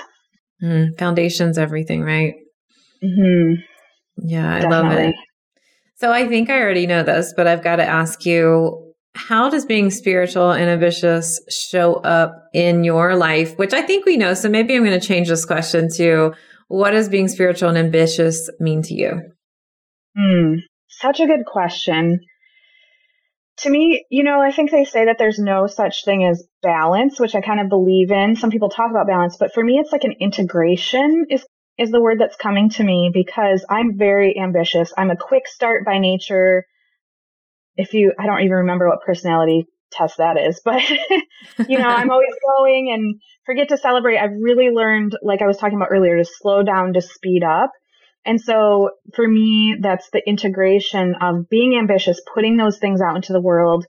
Mm, 0.63 0.99
foundation's 0.99 1.59
everything, 1.59 2.03
right? 2.03 2.35
Mm-hmm. 3.03 3.61
Yeah, 4.29 4.55
I 4.55 4.61
Definitely. 4.61 4.89
love 4.89 5.09
it. 5.11 5.15
So 5.97 6.13
I 6.13 6.29
think 6.29 6.49
I 6.49 6.61
already 6.61 6.87
know 6.87 7.03
this, 7.03 7.35
but 7.37 7.47
I've 7.47 7.63
got 7.63 7.77
to 7.77 7.85
ask 7.85 8.25
you 8.25 8.88
how 9.19 9.51
does 9.51 9.67
being 9.67 9.91
spiritual 9.91 10.53
and 10.53 10.71
ambitious 10.71 11.41
show 11.51 11.95
up 11.95 12.49
in 12.55 12.85
your 12.85 13.17
life? 13.17 13.59
Which 13.59 13.73
I 13.73 13.83
think 13.83 14.07
we 14.07 14.17
know. 14.17 14.33
So 14.35 14.49
maybe 14.49 14.75
I'm 14.75 14.85
going 14.85 14.99
to 14.99 15.07
change 15.07 15.29
this 15.29 15.45
question 15.45 15.89
to 15.97 16.35
what 16.69 16.93
does 16.93 17.09
being 17.09 17.29
spiritual 17.29 17.69
and 17.69 17.79
ambitious 17.79 18.49
mean 18.61 18.83
to 18.83 18.95
you? 18.95 19.23
Hmm. 20.17 20.55
Such 20.89 21.21
a 21.21 21.27
good 21.27 21.45
question. 21.47 22.21
To 23.59 23.71
me, 23.71 24.07
you 24.09 24.23
know, 24.23 24.41
I 24.41 24.53
think 24.53 24.71
they 24.71 24.85
say 24.85 25.07
that 25.07 25.17
there's 25.19 25.41
no 25.41 25.67
such 25.67 26.05
thing 26.05 26.25
as 26.25 26.47
balance, 26.63 27.19
which 27.19 27.35
I 27.35 27.41
kind 27.41 27.61
of 27.61 27.69
believe 27.69 28.13
in. 28.13 28.37
Some 28.37 28.51
people 28.51 28.69
talk 28.69 28.91
about 28.91 29.09
balance, 29.09 29.37
but 29.37 29.53
for 29.53 29.65
me, 29.65 29.79
it's 29.79 29.91
like 29.91 30.05
an 30.05 30.15
integration 30.21 31.27
is 31.29 31.45
is 31.77 31.91
the 31.91 32.01
word 32.01 32.19
that's 32.21 32.37
coming 32.37 32.71
to 32.71 32.83
me 32.83 33.11
because 33.13 33.65
I'm 33.71 33.97
very 33.97 34.39
ambitious. 34.39 34.93
I'm 34.97 35.11
a 35.11 35.17
quick 35.17 35.47
start 35.47 35.85
by 35.85 35.99
nature. 35.99 36.65
If 37.79 37.95
you, 37.95 38.13
I 38.19 38.27
don't 38.27 38.41
even 38.41 38.59
remember 38.59 38.89
what 38.89 39.01
personality 39.07 39.67
test 39.91 40.19
that 40.19 40.37
is, 40.39 40.61
but 40.65 40.83
you 41.69 41.79
know, 41.79 41.89
I'm 41.89 42.11
always 42.11 42.35
going 42.59 42.93
and 42.93 43.21
forget 43.47 43.71
to 43.71 43.79
celebrate. 43.79 44.19
I've 44.19 44.37
really 44.39 44.69
learned, 44.69 45.17
like 45.23 45.41
I 45.41 45.47
was 45.47 45.57
talking 45.57 45.77
about 45.77 45.89
earlier, 45.91 46.19
to 46.19 46.25
slow 46.25 46.63
down, 46.63 46.93
to 46.93 47.01
speed 47.01 47.43
up. 47.43 47.71
And 48.25 48.41
so 48.41 48.91
for 49.15 49.27
me, 49.27 49.77
that's 49.81 50.11
the 50.13 50.23
integration 50.29 51.15
of 51.21 51.49
being 51.49 51.79
ambitious, 51.79 52.21
putting 52.35 52.57
those 52.59 52.79
things 52.79 53.01
out 53.01 53.17
into 53.17 53.33
the 53.33 53.41
world, 53.41 53.87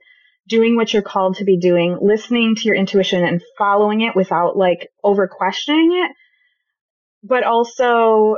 doing 0.48 0.76
what 0.76 0.94
you're 0.94 1.02
called 1.02 1.36
to 1.38 1.44
be 1.44 1.58
doing, 1.58 1.98
listening 2.02 2.56
to 2.56 2.62
your 2.64 2.76
intuition 2.76 3.26
and 3.26 3.44
following 3.58 4.02
it 4.02 4.16
without 4.16 4.56
like 4.56 4.88
over 5.04 5.28
questioning 5.28 5.92
it. 6.06 6.12
But 7.22 7.44
also, 7.44 8.38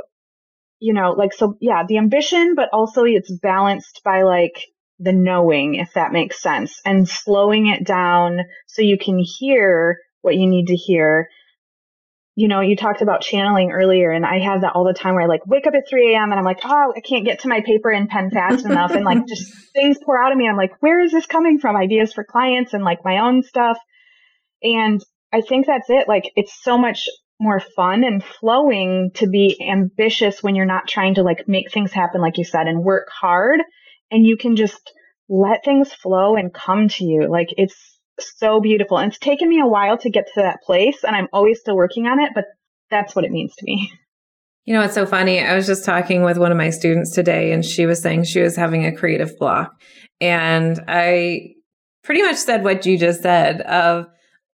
you 0.80 0.92
know, 0.92 1.12
like, 1.12 1.32
so 1.32 1.56
yeah, 1.60 1.84
the 1.86 1.98
ambition, 1.98 2.54
but 2.56 2.70
also 2.72 3.04
it's 3.04 3.30
balanced 3.30 4.00
by 4.04 4.22
like 4.22 4.64
the 5.02 5.12
knowing, 5.12 5.74
if 5.74 5.92
that 5.94 6.12
makes 6.12 6.40
sense, 6.40 6.80
and 6.84 7.08
slowing 7.08 7.66
it 7.66 7.84
down 7.84 8.40
so 8.66 8.82
you 8.82 8.98
can 8.98 9.18
hear 9.18 9.98
what 10.20 10.36
you 10.36 10.46
need 10.46 10.68
to 10.68 10.76
hear 10.76 11.28
you 12.34 12.48
know, 12.48 12.60
you 12.60 12.76
talked 12.76 13.02
about 13.02 13.20
channeling 13.20 13.72
earlier, 13.72 14.10
and 14.10 14.24
I 14.24 14.38
have 14.38 14.62
that 14.62 14.72
all 14.74 14.84
the 14.84 14.94
time 14.94 15.14
where 15.14 15.24
I 15.24 15.26
like 15.26 15.46
wake 15.46 15.66
up 15.66 15.74
at 15.74 15.88
3 15.88 16.14
a.m. 16.14 16.30
and 16.30 16.38
I'm 16.38 16.44
like, 16.44 16.60
oh, 16.64 16.92
I 16.96 17.00
can't 17.00 17.26
get 17.26 17.40
to 17.40 17.48
my 17.48 17.60
paper 17.60 17.90
and 17.90 18.08
pen 18.08 18.30
fast 18.30 18.64
enough. 18.64 18.92
And 18.92 19.04
like 19.04 19.26
just 19.26 19.52
things 19.74 19.98
pour 20.02 20.22
out 20.22 20.32
of 20.32 20.38
me. 20.38 20.48
I'm 20.48 20.56
like, 20.56 20.80
where 20.80 21.00
is 21.00 21.12
this 21.12 21.26
coming 21.26 21.58
from? 21.58 21.76
Ideas 21.76 22.14
for 22.14 22.24
clients 22.24 22.72
and 22.72 22.84
like 22.84 23.04
my 23.04 23.18
own 23.18 23.42
stuff. 23.42 23.78
And 24.62 25.04
I 25.30 25.42
think 25.42 25.66
that's 25.66 25.90
it. 25.90 26.08
Like 26.08 26.32
it's 26.34 26.56
so 26.62 26.78
much 26.78 27.06
more 27.38 27.60
fun 27.60 28.02
and 28.02 28.24
flowing 28.24 29.10
to 29.14 29.26
be 29.26 29.60
ambitious 29.68 30.42
when 30.42 30.54
you're 30.54 30.64
not 30.64 30.88
trying 30.88 31.16
to 31.16 31.22
like 31.22 31.48
make 31.48 31.70
things 31.70 31.92
happen, 31.92 32.22
like 32.22 32.38
you 32.38 32.44
said, 32.44 32.66
and 32.66 32.82
work 32.82 33.08
hard. 33.10 33.60
And 34.12 34.24
you 34.24 34.36
can 34.36 34.54
just 34.54 34.92
let 35.28 35.64
things 35.64 35.92
flow 35.92 36.36
and 36.36 36.54
come 36.54 36.86
to 36.86 37.04
you. 37.04 37.28
Like 37.28 37.48
it's 37.56 37.74
so 38.20 38.60
beautiful. 38.60 38.98
And 38.98 39.10
it's 39.10 39.18
taken 39.18 39.48
me 39.48 39.60
a 39.60 39.66
while 39.66 39.98
to 39.98 40.10
get 40.10 40.26
to 40.34 40.42
that 40.42 40.58
place, 40.64 41.02
and 41.02 41.16
I'm 41.16 41.28
always 41.32 41.58
still 41.58 41.74
working 41.74 42.06
on 42.06 42.20
it, 42.20 42.30
but 42.34 42.44
that's 42.90 43.16
what 43.16 43.24
it 43.24 43.32
means 43.32 43.54
to 43.56 43.64
me. 43.64 43.90
You 44.64 44.74
know, 44.74 44.82
it's 44.82 44.94
so 44.94 45.06
funny. 45.06 45.40
I 45.40 45.56
was 45.56 45.66
just 45.66 45.84
talking 45.84 46.22
with 46.22 46.38
one 46.38 46.52
of 46.52 46.58
my 46.58 46.70
students 46.70 47.12
today, 47.12 47.52
and 47.52 47.64
she 47.64 47.86
was 47.86 48.00
saying 48.00 48.24
she 48.24 48.40
was 48.40 48.54
having 48.54 48.84
a 48.84 48.94
creative 48.94 49.36
block. 49.38 49.72
And 50.20 50.78
I 50.86 51.54
pretty 52.04 52.22
much 52.22 52.36
said 52.36 52.62
what 52.62 52.86
you 52.86 52.96
just 52.96 53.22
said 53.22 53.60
of 53.62 54.06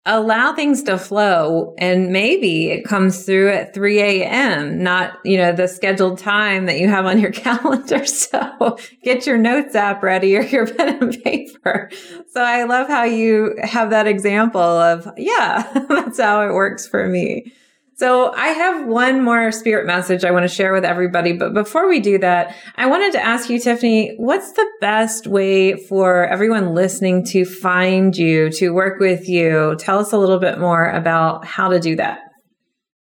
allow 0.06 0.54
things 0.54 0.84
to 0.84 0.98
flow 0.98 1.74
and 1.80 2.12
maybe 2.12 2.70
it 2.70 2.86
comes 2.86 3.26
through 3.26 3.50
at 3.50 3.74
3 3.74 4.00
a.m 4.00 4.84
not 4.84 5.18
you 5.26 5.36
know 5.36 5.52
the 5.52 5.68
scheduled 5.68 6.20
time 6.20 6.68
that 6.68 6.80
you 6.80 6.88
have 6.88 7.06
on 7.06 7.20
your 7.20 7.32
calendar. 7.46 8.06
So 8.06 8.78
get 9.04 9.26
your 9.26 9.38
notes 9.38 9.74
app 9.76 10.04
ready 10.04 10.38
or 10.38 10.42
your 10.42 10.68
pen 10.76 11.02
and 11.02 11.24
paper. 11.24 11.90
So 12.30 12.42
i 12.42 12.64
love 12.64 12.88
how 12.88 13.04
you 13.04 13.56
have 13.64 13.90
that 13.90 14.08
example 14.08 14.62
of 14.62 15.12
yeah 15.18 15.72
that's 15.90 16.20
how 16.20 16.48
it 16.48 16.54
works 16.54 16.88
for 16.88 17.08
me 17.08 17.52
so 17.98 18.34
I 18.34 18.50
have 18.50 18.88
one 18.88 19.24
more 19.24 19.54
spirit 19.54 19.88
message 19.88 20.26
I 20.26 20.32
want 20.32 20.44
to 20.44 20.54
share 20.54 20.74
with 20.74 20.84
everybody. 20.84 21.32
But 21.34 21.54
before 21.54 21.88
we 21.88 22.02
do 22.02 22.18
that, 22.18 22.54
I 22.76 22.88
wanted 22.88 23.14
to 23.14 23.24
ask 23.24 23.50
you, 23.50 23.58
Tiffany, 23.58 24.16
what's 24.18 24.52
the 24.52 24.70
best 24.82 25.28
way 25.28 25.76
for 25.76 26.26
everyone 26.26 26.76
listening 26.76 27.24
to 27.28 27.46
find 27.46 28.18
you, 28.18 28.50
to 28.52 28.72
work 28.72 29.00
with 29.00 29.30
you? 29.30 29.78
Tell 29.80 30.00
us 30.00 30.12
a 30.12 30.18
little 30.18 30.40
bit 30.40 30.60
more 30.60 30.90
about 30.90 31.46
how 31.46 31.70
to 31.70 31.80
do 31.80 31.96
that. 31.96 32.20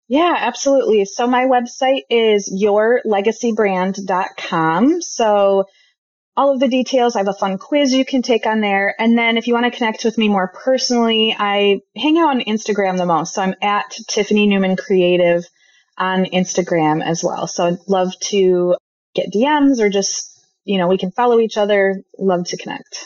Yeah, 0.07 0.33
absolutely. 0.35 1.05
So 1.05 1.27
my 1.27 1.45
website 1.45 2.05
is 2.09 2.51
yourlegacybrand.com. 2.51 5.01
So 5.01 5.65
all 6.41 6.51
of 6.51 6.59
the 6.59 6.67
details. 6.67 7.15
I 7.15 7.19
have 7.19 7.27
a 7.27 7.33
fun 7.33 7.59
quiz 7.59 7.93
you 7.93 8.03
can 8.03 8.23
take 8.23 8.47
on 8.47 8.61
there. 8.61 8.95
And 8.97 9.15
then 9.15 9.37
if 9.37 9.45
you 9.45 9.53
want 9.53 9.71
to 9.71 9.77
connect 9.77 10.03
with 10.03 10.17
me 10.17 10.27
more 10.27 10.47
personally, 10.47 11.35
I 11.37 11.81
hang 11.95 12.17
out 12.17 12.29
on 12.29 12.41
Instagram 12.41 12.97
the 12.97 13.05
most. 13.05 13.35
So 13.35 13.43
I'm 13.43 13.53
at 13.61 13.91
Tiffany 14.07 14.47
Neuman 14.47 14.75
Creative 14.75 15.47
on 15.99 16.25
Instagram 16.25 17.03
as 17.05 17.23
well. 17.23 17.45
So 17.45 17.67
I'd 17.67 17.77
love 17.87 18.13
to 18.29 18.75
get 19.13 19.31
DMs 19.31 19.79
or 19.79 19.91
just, 19.91 20.43
you 20.63 20.79
know, 20.79 20.87
we 20.87 20.97
can 20.97 21.11
follow 21.11 21.39
each 21.39 21.57
other. 21.57 22.01
Love 22.17 22.47
to 22.47 22.57
connect. 22.57 23.05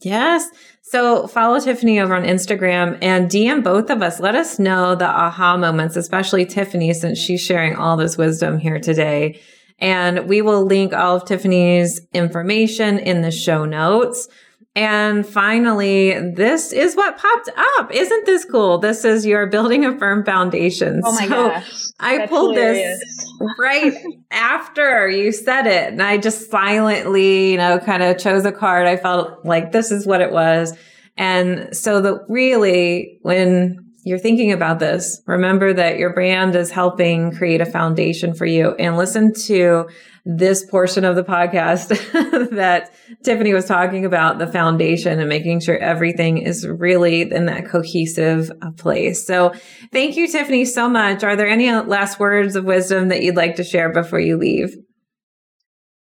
Yes. 0.00 0.48
So 0.82 1.26
follow 1.26 1.58
Tiffany 1.58 1.98
over 1.98 2.14
on 2.14 2.22
Instagram 2.22 2.96
and 3.02 3.28
DM 3.28 3.64
both 3.64 3.90
of 3.90 4.02
us. 4.02 4.20
Let 4.20 4.36
us 4.36 4.60
know 4.60 4.94
the 4.94 5.08
aha 5.08 5.56
moments, 5.56 5.96
especially 5.96 6.46
Tiffany, 6.46 6.94
since 6.94 7.18
she's 7.18 7.40
sharing 7.40 7.74
all 7.74 7.96
this 7.96 8.16
wisdom 8.16 8.56
here 8.56 8.78
today 8.78 9.40
And 9.78 10.28
we 10.28 10.42
will 10.42 10.64
link 10.64 10.92
all 10.92 11.16
of 11.16 11.24
Tiffany's 11.24 12.00
information 12.12 12.98
in 12.98 13.22
the 13.22 13.30
show 13.30 13.64
notes. 13.64 14.28
And 14.74 15.26
finally, 15.26 16.12
this 16.34 16.72
is 16.72 16.94
what 16.94 17.18
popped 17.18 17.50
up. 17.78 17.92
Isn't 17.92 18.26
this 18.26 18.44
cool? 18.44 18.78
This 18.78 19.04
is 19.04 19.26
your 19.26 19.46
building 19.48 19.84
a 19.84 19.98
firm 19.98 20.24
foundation. 20.24 21.00
Oh 21.04 21.12
my 21.12 21.26
so 21.26 21.48
gosh. 21.48 21.82
I 21.98 22.26
pulled 22.28 22.54
hilarious. 22.54 23.00
this 23.00 23.32
right 23.58 23.94
after 24.30 25.08
you 25.08 25.32
said 25.32 25.66
it. 25.66 25.92
And 25.92 26.00
I 26.00 26.18
just 26.18 26.48
silently, 26.48 27.52
you 27.52 27.56
know, 27.56 27.80
kind 27.80 28.04
of 28.04 28.18
chose 28.18 28.44
a 28.44 28.52
card. 28.52 28.86
I 28.86 28.96
felt 28.96 29.44
like 29.44 29.72
this 29.72 29.90
is 29.90 30.06
what 30.06 30.20
it 30.20 30.30
was. 30.30 30.76
And 31.16 31.76
so 31.76 32.00
the 32.00 32.24
really, 32.28 33.18
when 33.22 33.87
you're 34.04 34.18
thinking 34.18 34.52
about 34.52 34.78
this, 34.78 35.20
remember 35.26 35.72
that 35.72 35.98
your 35.98 36.12
brand 36.12 36.54
is 36.54 36.70
helping 36.70 37.32
create 37.32 37.60
a 37.60 37.66
foundation 37.66 38.32
for 38.34 38.46
you 38.46 38.74
and 38.78 38.96
listen 38.96 39.32
to 39.46 39.88
this 40.24 40.64
portion 40.64 41.04
of 41.04 41.16
the 41.16 41.24
podcast 41.24 41.88
that 42.50 42.92
Tiffany 43.24 43.54
was 43.54 43.64
talking 43.64 44.04
about 44.04 44.38
the 44.38 44.46
foundation 44.46 45.18
and 45.18 45.28
making 45.28 45.60
sure 45.60 45.78
everything 45.78 46.38
is 46.38 46.66
really 46.66 47.22
in 47.22 47.46
that 47.46 47.68
cohesive 47.68 48.50
uh, 48.62 48.70
place. 48.72 49.26
So 49.26 49.52
thank 49.92 50.16
you, 50.16 50.28
Tiffany, 50.28 50.64
so 50.64 50.88
much. 50.88 51.24
Are 51.24 51.34
there 51.34 51.48
any 51.48 51.72
last 51.72 52.20
words 52.20 52.56
of 52.56 52.64
wisdom 52.64 53.08
that 53.08 53.22
you'd 53.22 53.36
like 53.36 53.56
to 53.56 53.64
share 53.64 53.92
before 53.92 54.20
you 54.20 54.36
leave? 54.36 54.76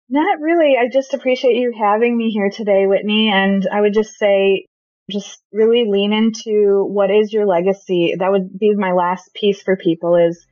Not 0.09 0.39
really. 0.39 0.75
I 0.79 0.87
just 0.91 1.13
appreciate 1.13 1.55
you 1.55 1.73
having 1.77 2.17
me 2.17 2.31
here 2.31 2.49
today, 2.49 2.87
Whitney. 2.87 3.29
And 3.29 3.67
I 3.71 3.81
would 3.81 3.93
just 3.93 4.17
say, 4.17 4.65
just 5.09 5.41
really 5.51 5.85
lean 5.89 6.13
into 6.13 6.83
what 6.83 7.09
is 7.09 7.31
your 7.31 7.45
legacy. 7.45 8.15
That 8.17 8.31
would 8.31 8.57
be 8.57 8.73
my 8.75 8.91
last 8.91 9.33
piece 9.33 9.61
for 9.61 9.77
people 9.77 10.15
is 10.15 10.45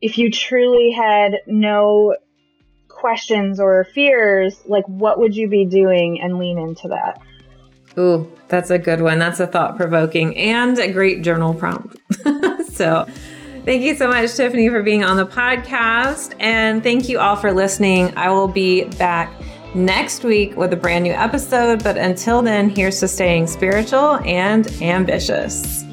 if 0.00 0.18
you 0.18 0.30
truly 0.30 0.90
had 0.90 1.40
no 1.46 2.16
questions 2.88 3.60
or 3.60 3.84
fears, 3.84 4.60
like 4.66 4.84
what 4.86 5.18
would 5.18 5.36
you 5.36 5.48
be 5.48 5.66
doing 5.66 6.20
and 6.20 6.38
lean 6.38 6.58
into 6.58 6.88
that. 6.88 7.20
Ooh, 7.98 8.30
that's 8.48 8.70
a 8.70 8.78
good 8.78 9.00
one. 9.00 9.18
That's 9.18 9.40
a 9.40 9.46
thought 9.46 9.76
provoking 9.76 10.36
and 10.36 10.78
a 10.78 10.90
great 10.90 11.22
journal 11.22 11.54
prompt. 11.54 11.96
so, 12.72 13.06
thank 13.64 13.82
you 13.82 13.94
so 13.94 14.08
much, 14.08 14.34
Tiffany, 14.34 14.68
for 14.68 14.82
being 14.82 15.04
on 15.04 15.16
the 15.16 15.26
podcast. 15.26 16.34
And 16.40 16.82
thank 16.82 17.08
you 17.08 17.20
all 17.20 17.36
for 17.36 17.52
listening. 17.52 18.16
I 18.16 18.30
will 18.30 18.48
be 18.48 18.84
back 18.84 19.32
next 19.74 20.24
week 20.24 20.56
with 20.56 20.72
a 20.72 20.76
brand 20.76 21.04
new 21.04 21.12
episode. 21.12 21.82
But 21.82 21.96
until 21.96 22.42
then, 22.42 22.70
here's 22.70 23.00
to 23.00 23.08
staying 23.08 23.46
spiritual 23.46 24.16
and 24.24 24.66
ambitious. 24.82 25.84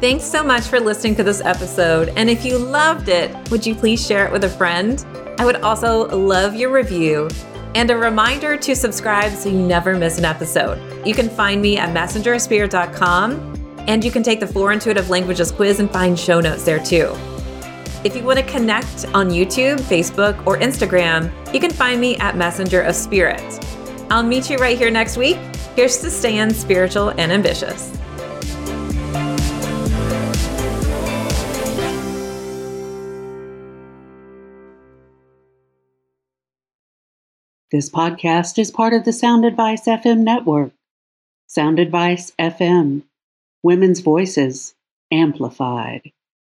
Thanks 0.00 0.24
so 0.24 0.44
much 0.44 0.64
for 0.64 0.78
listening 0.78 1.16
to 1.16 1.22
this 1.22 1.40
episode. 1.40 2.10
And 2.16 2.28
if 2.28 2.44
you 2.44 2.58
loved 2.58 3.08
it, 3.08 3.34
would 3.50 3.66
you 3.66 3.74
please 3.74 4.04
share 4.04 4.26
it 4.26 4.32
with 4.32 4.44
a 4.44 4.48
friend? 4.48 5.04
I 5.38 5.44
would 5.44 5.56
also 5.56 6.08
love 6.16 6.54
your 6.54 6.70
review 6.70 7.28
and 7.74 7.90
a 7.90 7.96
reminder 7.96 8.56
to 8.56 8.74
subscribe 8.74 9.32
so 9.32 9.48
you 9.48 9.58
never 9.58 9.96
miss 9.96 10.18
an 10.18 10.24
episode. 10.24 11.06
You 11.06 11.14
can 11.14 11.28
find 11.28 11.60
me 11.60 11.76
at 11.78 11.94
messengerspirit.com 11.94 13.84
and 13.86 14.04
you 14.04 14.10
can 14.10 14.22
take 14.22 14.40
the 14.40 14.46
Four 14.46 14.72
Intuitive 14.72 15.10
Languages 15.10 15.50
quiz 15.50 15.80
and 15.80 15.90
find 15.90 16.18
show 16.18 16.40
notes 16.40 16.64
there 16.64 16.82
too. 16.82 17.14
If 18.06 18.14
you 18.14 18.22
want 18.22 18.38
to 18.38 18.44
connect 18.44 19.04
on 19.06 19.30
YouTube, 19.30 19.80
Facebook, 19.80 20.46
or 20.46 20.58
Instagram, 20.58 21.32
you 21.52 21.58
can 21.58 21.72
find 21.72 22.00
me 22.00 22.16
at 22.18 22.36
Messenger 22.36 22.82
of 22.82 22.94
Spirit. 22.94 23.42
I'll 24.10 24.22
meet 24.22 24.48
you 24.48 24.58
right 24.58 24.78
here 24.78 24.92
next 24.92 25.16
week. 25.16 25.36
Here's 25.74 25.98
to 26.02 26.10
staying 26.12 26.54
spiritual 26.54 27.08
and 27.08 27.32
ambitious. 27.32 27.90
This 37.72 37.90
podcast 37.90 38.56
is 38.60 38.70
part 38.70 38.94
of 38.94 39.04
the 39.04 39.12
Sound 39.12 39.44
Advice 39.44 39.86
FM 39.86 40.18
network. 40.18 40.70
Sound 41.48 41.80
Advice 41.80 42.30
FM, 42.38 43.02
women's 43.64 43.98
voices 43.98 44.76
amplified. 45.10 46.12